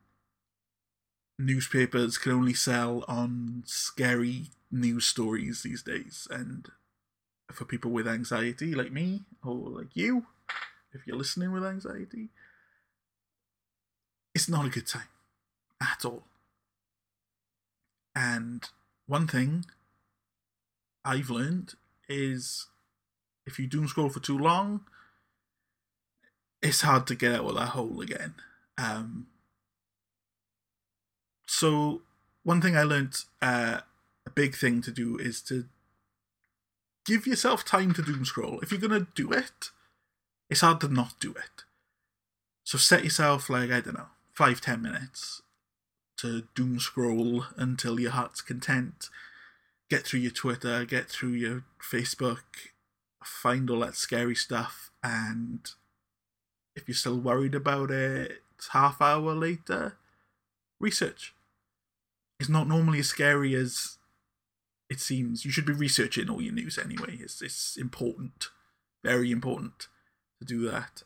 newspapers 1.38 2.16
can 2.16 2.32
only 2.32 2.54
sell 2.54 3.04
on 3.08 3.62
scary 3.66 4.46
news 4.70 5.04
stories 5.04 5.62
these 5.62 5.82
days 5.82 6.28
and 6.30 6.68
for 7.52 7.64
people 7.64 7.90
with 7.90 8.06
anxiety 8.06 8.74
like 8.74 8.92
me 8.92 9.24
or 9.44 9.54
like 9.54 9.94
you, 9.94 10.26
if 10.96 11.06
you're 11.06 11.16
listening 11.16 11.52
with 11.52 11.64
anxiety, 11.64 12.30
it's 14.34 14.48
not 14.48 14.66
a 14.66 14.70
good 14.70 14.86
time 14.86 15.08
at 15.80 16.04
all. 16.04 16.24
And 18.14 18.64
one 19.06 19.26
thing 19.26 19.66
I've 21.04 21.30
learned 21.30 21.74
is 22.08 22.66
if 23.46 23.58
you 23.58 23.66
doom 23.66 23.86
scroll 23.86 24.08
for 24.08 24.20
too 24.20 24.38
long, 24.38 24.80
it's 26.62 26.80
hard 26.80 27.06
to 27.08 27.14
get 27.14 27.34
out 27.34 27.44
of 27.44 27.54
that 27.56 27.68
hole 27.68 28.00
again. 28.00 28.34
Um, 28.78 29.26
so 31.46 32.02
one 32.42 32.60
thing 32.60 32.76
I 32.76 32.82
learned, 32.82 33.16
uh, 33.40 33.80
a 34.26 34.30
big 34.30 34.56
thing 34.56 34.82
to 34.82 34.90
do 34.90 35.16
is 35.18 35.40
to 35.42 35.66
give 37.04 37.26
yourself 37.26 37.64
time 37.64 37.92
to 37.94 38.02
doom 38.02 38.24
scroll. 38.24 38.60
If 38.60 38.72
you're 38.72 38.80
gonna 38.80 39.06
do 39.14 39.30
it, 39.32 39.70
it's 40.48 40.60
hard 40.60 40.80
to 40.80 40.88
not 40.88 41.14
do 41.20 41.32
it. 41.32 41.64
So 42.64 42.78
set 42.78 43.04
yourself 43.04 43.48
like 43.50 43.70
I 43.70 43.80
don't 43.80 43.96
know, 43.96 44.08
five 44.32 44.60
ten 44.60 44.82
minutes 44.82 45.42
to 46.18 46.44
doom 46.54 46.78
scroll 46.80 47.44
until 47.56 48.00
your 48.00 48.12
heart's 48.12 48.40
content. 48.40 49.08
Get 49.88 50.04
through 50.04 50.20
your 50.20 50.32
Twitter, 50.32 50.84
get 50.84 51.08
through 51.08 51.30
your 51.30 51.64
Facebook, 51.80 52.42
find 53.22 53.70
all 53.70 53.80
that 53.80 53.94
scary 53.94 54.34
stuff, 54.34 54.90
and 55.02 55.70
if 56.74 56.88
you're 56.88 56.94
still 56.94 57.18
worried 57.18 57.54
about 57.54 57.90
it, 57.90 58.42
half 58.72 59.00
hour 59.00 59.32
later, 59.34 59.96
research. 60.80 61.34
It's 62.40 62.48
not 62.48 62.68
normally 62.68 62.98
as 62.98 63.08
scary 63.08 63.54
as 63.54 63.98
it 64.90 65.00
seems 65.00 65.44
you 65.44 65.50
should 65.50 65.66
be 65.66 65.72
researching 65.72 66.28
all 66.28 66.42
your 66.42 66.52
news 66.52 66.78
anyway. 66.78 67.18
It's 67.20 67.40
it's 67.42 67.76
important, 67.76 68.48
very 69.04 69.30
important 69.30 69.86
to 70.40 70.44
do 70.44 70.68
that. 70.70 71.02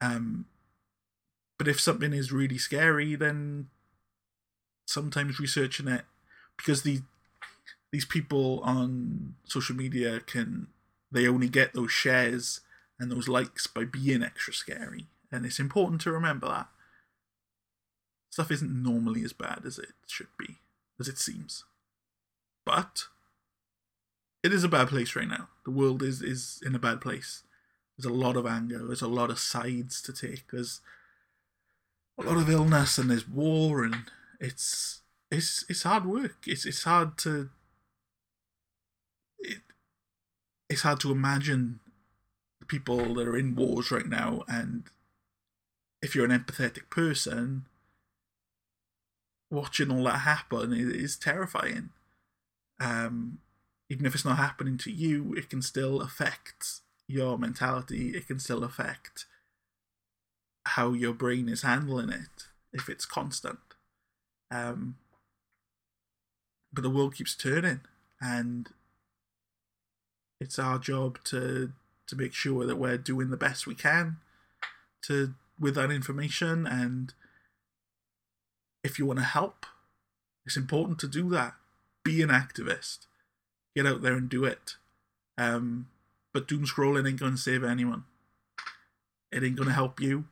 Um, 0.00 0.46
but 1.58 1.68
if 1.68 1.80
something 1.80 2.12
is 2.12 2.32
really 2.32 2.58
scary, 2.58 3.14
then 3.16 3.68
sometimes 4.86 5.38
researching 5.38 5.88
it 5.88 6.02
because 6.56 6.82
the 6.82 7.02
these 7.92 8.04
people 8.04 8.60
on 8.60 9.34
social 9.44 9.74
media 9.74 10.20
can 10.20 10.68
they 11.12 11.26
only 11.26 11.48
get 11.48 11.74
those 11.74 11.90
shares 11.90 12.60
and 12.98 13.10
those 13.10 13.28
likes 13.28 13.66
by 13.66 13.84
being 13.84 14.22
extra 14.22 14.52
scary, 14.52 15.06
and 15.32 15.44
it's 15.44 15.58
important 15.58 16.00
to 16.02 16.12
remember 16.12 16.46
that 16.48 16.68
stuff 18.30 18.50
isn't 18.50 18.82
normally 18.82 19.24
as 19.24 19.32
bad 19.32 19.62
as 19.66 19.78
it 19.78 19.92
should 20.06 20.28
be, 20.38 20.58
as 20.98 21.08
it 21.08 21.18
seems. 21.18 21.64
But 22.64 23.04
it 24.42 24.52
is 24.52 24.64
a 24.64 24.68
bad 24.68 24.88
place 24.88 25.16
right 25.16 25.28
now. 25.28 25.48
The 25.64 25.72
world 25.72 26.02
is 26.02 26.22
is 26.22 26.60
in 26.64 26.74
a 26.74 26.78
bad 26.78 27.00
place. 27.00 27.42
There's 28.00 28.14
a 28.14 28.16
lot 28.16 28.36
of 28.36 28.46
anger. 28.46 28.86
There's 28.86 29.02
a 29.02 29.08
lot 29.08 29.28
of 29.30 29.38
sides 29.38 30.00
to 30.02 30.12
take. 30.12 30.50
There's 30.50 30.80
a 32.18 32.22
lot 32.22 32.38
of 32.38 32.48
illness 32.48 32.96
and 32.96 33.10
there's 33.10 33.28
war 33.28 33.84
and 33.84 34.04
it's 34.40 35.00
it's 35.30 35.66
it's 35.68 35.82
hard 35.82 36.06
work. 36.06 36.36
It's 36.46 36.64
it's 36.64 36.84
hard 36.84 37.18
to 37.18 37.50
it, 39.38 39.58
it's 40.70 40.80
hard 40.80 41.00
to 41.00 41.12
imagine 41.12 41.80
the 42.58 42.64
people 42.66 43.14
that 43.14 43.28
are 43.28 43.36
in 43.36 43.54
wars 43.54 43.90
right 43.90 44.08
now 44.08 44.44
and 44.48 44.84
if 46.00 46.14
you're 46.14 46.24
an 46.24 46.30
empathetic 46.30 46.88
person 46.88 47.66
watching 49.50 49.90
all 49.90 50.04
that 50.04 50.20
happen 50.20 50.72
is, 50.72 51.16
terrifying. 51.16 51.90
Um, 52.78 53.40
even 53.90 54.06
if 54.06 54.14
it's 54.14 54.24
not 54.24 54.38
happening 54.38 54.78
to 54.78 54.90
you, 54.90 55.34
it 55.34 55.50
can 55.50 55.60
still 55.60 56.00
affect 56.00 56.80
your 57.10 57.38
mentality. 57.38 58.10
It 58.10 58.26
can 58.26 58.38
still 58.38 58.64
affect 58.64 59.26
how 60.66 60.92
your 60.92 61.12
brain 61.12 61.48
is 61.48 61.62
handling 61.62 62.10
it 62.10 62.48
if 62.72 62.88
it's 62.88 63.04
constant. 63.04 63.58
Um, 64.50 64.96
but 66.72 66.82
the 66.82 66.90
world 66.90 67.14
keeps 67.14 67.34
turning, 67.34 67.80
and 68.20 68.68
it's 70.40 70.58
our 70.58 70.78
job 70.78 71.18
to 71.24 71.72
to 72.06 72.16
make 72.16 72.32
sure 72.32 72.66
that 72.66 72.76
we're 72.76 72.98
doing 72.98 73.30
the 73.30 73.36
best 73.36 73.66
we 73.66 73.74
can 73.74 74.16
to 75.02 75.34
with 75.58 75.76
that 75.76 75.92
information 75.92 76.66
and 76.66 77.14
if 78.82 78.98
you 78.98 79.06
want 79.06 79.18
to 79.18 79.24
help, 79.24 79.66
it's 80.46 80.56
important 80.56 80.98
to 81.00 81.08
do 81.08 81.28
that. 81.30 81.54
Be 82.04 82.22
an 82.22 82.30
activist. 82.30 83.06
Get 83.76 83.86
out 83.86 84.02
there 84.02 84.14
and 84.14 84.28
do 84.28 84.44
it. 84.44 84.76
Um, 85.36 85.88
but 86.32 86.48
doom 86.48 86.64
scrolling 86.64 87.08
ain't 87.08 87.20
going 87.20 87.32
to 87.32 87.38
save 87.38 87.64
anyone. 87.64 88.04
It 89.32 89.42
ain't 89.42 89.56
going 89.56 89.68
to 89.68 89.74
help 89.74 90.00
you. 90.00 90.24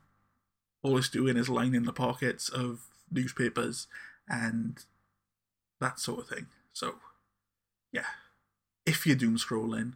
All 0.83 0.97
it's 0.97 1.09
doing 1.09 1.37
is 1.37 1.49
lining 1.49 1.85
the 1.85 1.93
pockets 1.93 2.49
of 2.49 2.81
newspapers 3.11 3.87
and 4.29 4.85
that 5.81 5.99
sort 5.99 6.21
of 6.21 6.29
thing. 6.29 6.47
So, 6.73 6.95
yeah. 7.93 8.07
If 8.87 9.07
you're 9.07 9.17
doom 9.17 9.37
scrolling, 9.37 9.95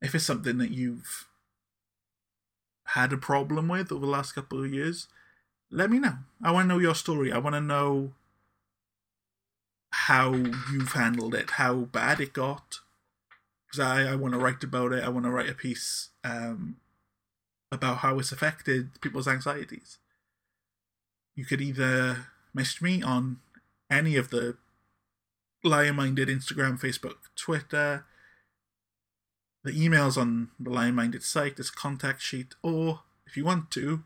if 0.00 0.14
it's 0.14 0.24
something 0.24 0.58
that 0.58 0.70
you've 0.70 1.26
had 2.86 3.12
a 3.12 3.16
problem 3.16 3.68
with 3.68 3.90
over 3.90 4.04
the 4.04 4.12
last 4.12 4.32
couple 4.32 4.62
of 4.62 4.72
years, 4.72 5.08
let 5.70 5.90
me 5.90 5.98
know. 5.98 6.18
I 6.42 6.50
want 6.50 6.64
to 6.64 6.68
know 6.68 6.80
your 6.80 6.94
story. 6.94 7.32
I 7.32 7.38
want 7.38 7.54
to 7.54 7.60
know 7.60 8.12
how 9.92 10.32
you've 10.34 10.92
handled 10.92 11.34
it, 11.34 11.52
how 11.52 11.74
bad 11.74 12.20
it 12.20 12.32
got. 12.32 12.80
Because 13.72 13.86
I, 13.86 14.12
I 14.12 14.16
want 14.16 14.34
to 14.34 14.40
write 14.40 14.62
about 14.62 14.92
it. 14.92 15.02
I 15.02 15.08
want 15.08 15.24
to 15.24 15.30
write 15.30 15.48
a 15.48 15.54
piece 15.54 16.10
um, 16.22 16.76
about 17.70 17.98
how 17.98 18.18
it's 18.18 18.30
affected 18.32 19.00
people's 19.00 19.26
anxieties. 19.26 19.98
You 21.34 21.46
could 21.46 21.62
either 21.62 22.26
message 22.52 22.82
me 22.82 23.02
on 23.02 23.38
any 23.90 24.16
of 24.16 24.28
the 24.28 24.58
Lion 25.64 25.96
Minded 25.96 26.28
Instagram, 26.28 26.78
Facebook, 26.78 27.16
Twitter, 27.34 28.04
the 29.64 29.70
emails 29.70 30.18
on 30.18 30.48
the 30.60 30.70
Lion 30.70 30.94
Minded 30.94 31.22
site, 31.22 31.56
this 31.56 31.70
contact 31.70 32.20
sheet, 32.20 32.54
or 32.62 33.00
if 33.26 33.36
you 33.38 33.44
want 33.44 33.70
to, 33.70 34.02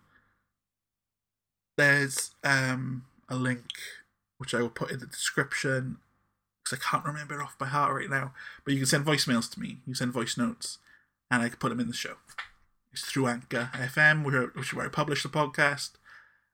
there's 1.76 2.30
um, 2.44 3.06
a 3.28 3.34
link 3.34 3.70
which 4.38 4.54
I 4.54 4.60
will 4.60 4.70
put 4.70 4.92
in 4.92 5.00
the 5.00 5.06
description 5.06 5.96
because 6.66 6.84
I 6.84 6.90
can't 6.90 7.04
remember 7.04 7.42
off 7.42 7.58
by 7.58 7.66
heart 7.66 7.94
right 7.94 8.10
now. 8.10 8.32
But 8.64 8.74
you 8.74 8.80
can 8.80 8.86
send 8.86 9.06
voicemails 9.06 9.50
to 9.52 9.60
me. 9.60 9.78
You 9.86 9.94
send 9.94 10.12
voice 10.12 10.36
notes, 10.36 10.78
and 11.30 11.42
I 11.42 11.48
can 11.48 11.58
put 11.58 11.68
them 11.68 11.80
in 11.80 11.86
the 11.86 11.94
show. 11.94 12.14
It's 12.92 13.04
through 13.04 13.28
Anchor 13.28 13.70
FM, 13.72 14.24
which 14.24 14.66
is 14.68 14.74
where 14.74 14.86
I 14.86 14.88
publish 14.88 15.22
the 15.22 15.28
podcast. 15.28 15.90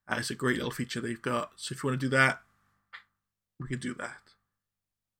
Uh, 0.08 0.16
it's 0.18 0.30
a 0.30 0.34
great 0.34 0.56
little 0.56 0.70
feature 0.70 1.00
they've 1.00 1.22
got. 1.22 1.52
So 1.56 1.72
if 1.72 1.82
you 1.82 1.88
want 1.88 2.00
to 2.00 2.06
do 2.06 2.14
that, 2.16 2.42
we 3.58 3.68
can 3.68 3.78
do 3.78 3.94
that. 3.94 4.18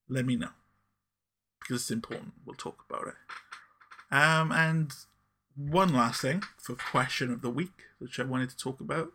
Let 0.09 0.27
me 0.27 0.37
know 0.37 0.51
because 1.61 1.83
it's 1.83 1.91
important. 1.91 2.33
We'll 2.45 2.57
talk 2.57 2.85
about 2.91 3.07
it. 3.07 3.15
Um, 4.15 4.53
and 4.53 4.93
one 5.57 5.95
last 5.95 6.21
thing 6.21 6.43
for 6.59 6.75
question 6.75 7.33
of 7.33 7.41
the 7.41 7.51
week, 7.51 7.85
which 7.99 8.21
I 8.21 8.25
wanted 8.25 8.51
to 8.51 8.57
talk 8.57 8.81
about 8.81 9.13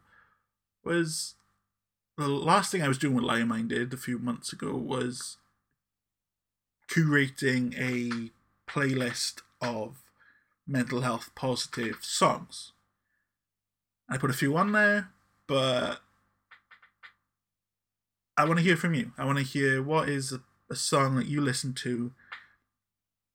was 0.83 1.35
the 2.17 2.27
last 2.27 2.71
thing 2.71 2.81
I 2.81 2.87
was 2.87 2.97
doing 2.97 3.13
with 3.13 3.25
Lion 3.25 3.49
Minded 3.49 3.93
a 3.93 3.97
few 3.97 4.17
months 4.17 4.51
ago 4.53 4.75
was 4.75 5.37
curating 6.87 7.73
a 7.77 8.31
playlist 8.69 9.41
of 9.61 10.03
mental 10.65 11.01
health 11.01 11.31
positive 11.35 11.99
songs. 12.01 12.71
I 14.09 14.17
put 14.17 14.29
a 14.29 14.33
few 14.33 14.55
on 14.57 14.71
there, 14.71 15.09
but 15.47 16.01
I 18.35 18.45
want 18.45 18.59
to 18.59 18.63
hear 18.63 18.77
from 18.77 18.93
you. 18.93 19.11
I 19.17 19.25
want 19.25 19.37
to 19.37 19.43
hear 19.43 19.81
what 19.81 20.09
is 20.09 20.31
a, 20.31 20.41
a 20.69 20.75
song 20.75 21.15
that 21.15 21.27
you 21.27 21.41
listen 21.41 21.73
to 21.75 22.11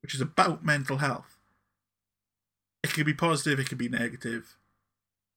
which 0.02 0.14
is 0.14 0.20
about 0.20 0.64
mental 0.64 0.98
health. 0.98 1.38
It 2.82 2.92
could 2.92 3.06
be 3.06 3.14
positive, 3.14 3.60
it 3.60 3.68
could 3.68 3.78
be 3.78 3.88
negative. 3.88 4.56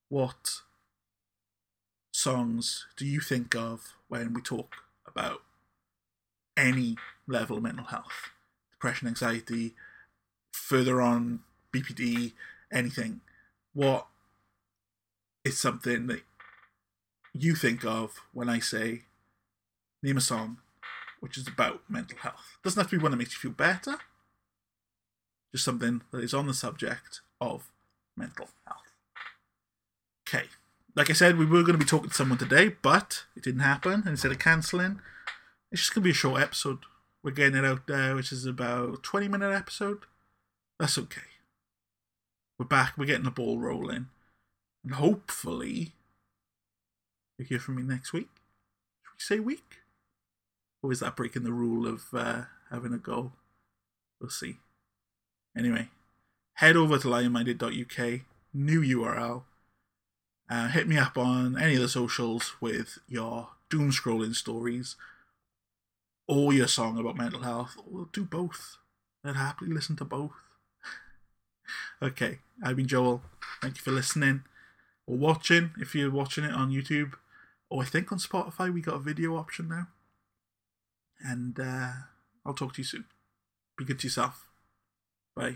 What 0.10 0.62
songs 2.12 2.88
do 2.98 3.06
you 3.06 3.20
think 3.20 3.56
of 3.56 3.94
when 4.08 4.34
we 4.34 4.42
talk 4.42 4.76
about 5.06 5.44
any 6.58 6.98
level 7.28 7.58
of 7.58 7.64
mental 7.64 7.86
health? 7.86 8.32
Depression, 8.72 9.08
anxiety, 9.08 9.74
further 10.52 11.02
on, 11.02 11.40
BPD, 11.74 12.34
anything. 12.72 13.22
What 13.74 14.08
is 15.44 15.58
something 15.58 16.08
that 16.08 16.22
you 17.34 17.56
think 17.56 17.84
of 17.84 18.22
when 18.34 18.50
I 18.50 18.60
say 18.60 19.04
name 20.02 20.18
a 20.18 20.22
song 20.22 20.58
which 21.20 21.38
is 21.38 21.48
about 21.48 21.82
mental 21.90 22.18
health? 22.18 22.58
Doesn't 22.64 22.80
have 22.80 22.90
to 22.90 22.98
be 22.98 23.02
one 23.02 23.12
that 23.12 23.18
makes 23.18 23.34
you 23.34 23.40
feel 23.40 23.52
better, 23.52 23.98
just 25.52 25.66
something 25.66 26.02
that 26.12 26.24
is 26.24 26.34
on 26.34 26.48
the 26.48 26.54
subject 26.54 27.22
of 27.42 27.70
mental 28.16 28.48
health. 28.66 28.94
Okay 30.28 30.48
like 30.96 31.10
I 31.10 31.14
said, 31.14 31.38
we 31.38 31.46
were 31.46 31.62
going 31.62 31.78
to 31.78 31.78
be 31.78 31.86
talking 31.86 32.10
to 32.10 32.16
someone 32.16 32.38
today, 32.38 32.70
but 32.82 33.26
it 33.36 33.44
didn't 33.44 33.62
happen. 33.62 33.94
And 33.94 34.08
instead 34.08 34.32
of 34.32 34.40
cancelling, 34.40 35.02
it's 35.72 35.82
just 35.82 35.94
going 35.94 36.04
to 36.04 36.06
be 36.06 36.12
a 36.12 36.14
short 36.14 36.42
episode. 36.42 36.80
We're 37.26 37.32
getting 37.32 37.58
it 37.58 37.66
out 37.66 37.88
there, 37.88 38.14
which 38.14 38.32
is 38.32 38.46
about 38.46 39.02
20 39.02 39.28
minute 39.28 39.52
episode. 39.52 40.04
That's 40.80 40.96
okay. 41.00 41.22
We're 42.60 42.68
back. 42.68 42.94
We're 42.96 43.06
getting 43.06 43.24
the 43.24 43.32
ball 43.32 43.58
rolling. 43.58 44.10
And 44.84 44.94
hopefully, 44.94 45.94
you 47.40 47.46
hear 47.46 47.58
from 47.58 47.78
me 47.78 47.82
next 47.82 48.14
week. 48.14 48.30
Should 49.04 49.14
we 49.16 49.38
say 49.38 49.40
week? 49.40 49.78
Or 50.84 50.92
is 50.92 51.00
that 51.00 51.16
breaking 51.16 51.46
the 51.46 51.52
rule 51.52 51.88
of 51.88 52.06
uh, 52.14 52.44
having 52.70 52.94
a 52.94 53.00
goal? 53.00 53.32
We'll 54.22 54.30
see. 54.30 54.58
Anyway, 55.58 55.90
head 56.54 56.78
over 56.78 57.00
to 57.00 57.08
lionminded.uk, 57.08 58.22
new 58.54 58.82
URL 58.82 59.46
uh, 60.50 60.68
hit 60.68 60.88
me 60.88 60.98
up 60.98 61.18
on 61.18 61.60
any 61.60 61.76
of 61.76 61.82
the 61.82 61.90
socials 61.90 62.54
with 62.62 63.00
your 63.08 63.50
doom 63.70 63.92
scrolling 63.92 64.36
stories 64.36 64.96
or 66.28 66.54
your 66.54 66.68
song 66.68 66.98
about 66.98 67.18
mental 67.18 67.42
health. 67.42 67.78
We'll 67.86 68.10
do 68.12 68.26
both. 68.26 68.78
I'd 69.24 69.36
happily 69.36 69.72
listen 69.72 69.96
to 69.98 70.06
both. 70.06 70.34
okay, 72.02 72.40
I've 72.64 72.76
been 72.76 72.88
Joel. 72.88 73.22
Thank 73.62 73.78
you 73.78 73.84
for 73.84 73.92
listening 73.92 74.44
or 75.08 75.18
watching 75.18 75.72
if 75.80 75.96
you're 75.96 76.12
watching 76.12 76.44
it 76.44 76.54
on 76.54 76.72
YouTube. 76.72 77.14
Or 77.70 77.82
I 77.82 77.86
think 77.86 78.12
on 78.12 78.20
Spotify 78.20 78.74
we 78.74 78.82
got 78.82 78.96
a 78.96 79.00
video 79.00 79.36
option 79.36 79.70
now. 79.70 79.88
And 81.20 81.60
uh, 81.60 81.92
I'll 82.46 82.54
talk 82.54 82.74
to 82.74 82.82
you 82.82 82.86
soon. 82.86 83.06
Be 83.78 83.86
good 83.86 84.00
to 84.00 84.08
yourself. 84.08 84.48
Bye. 85.36 85.56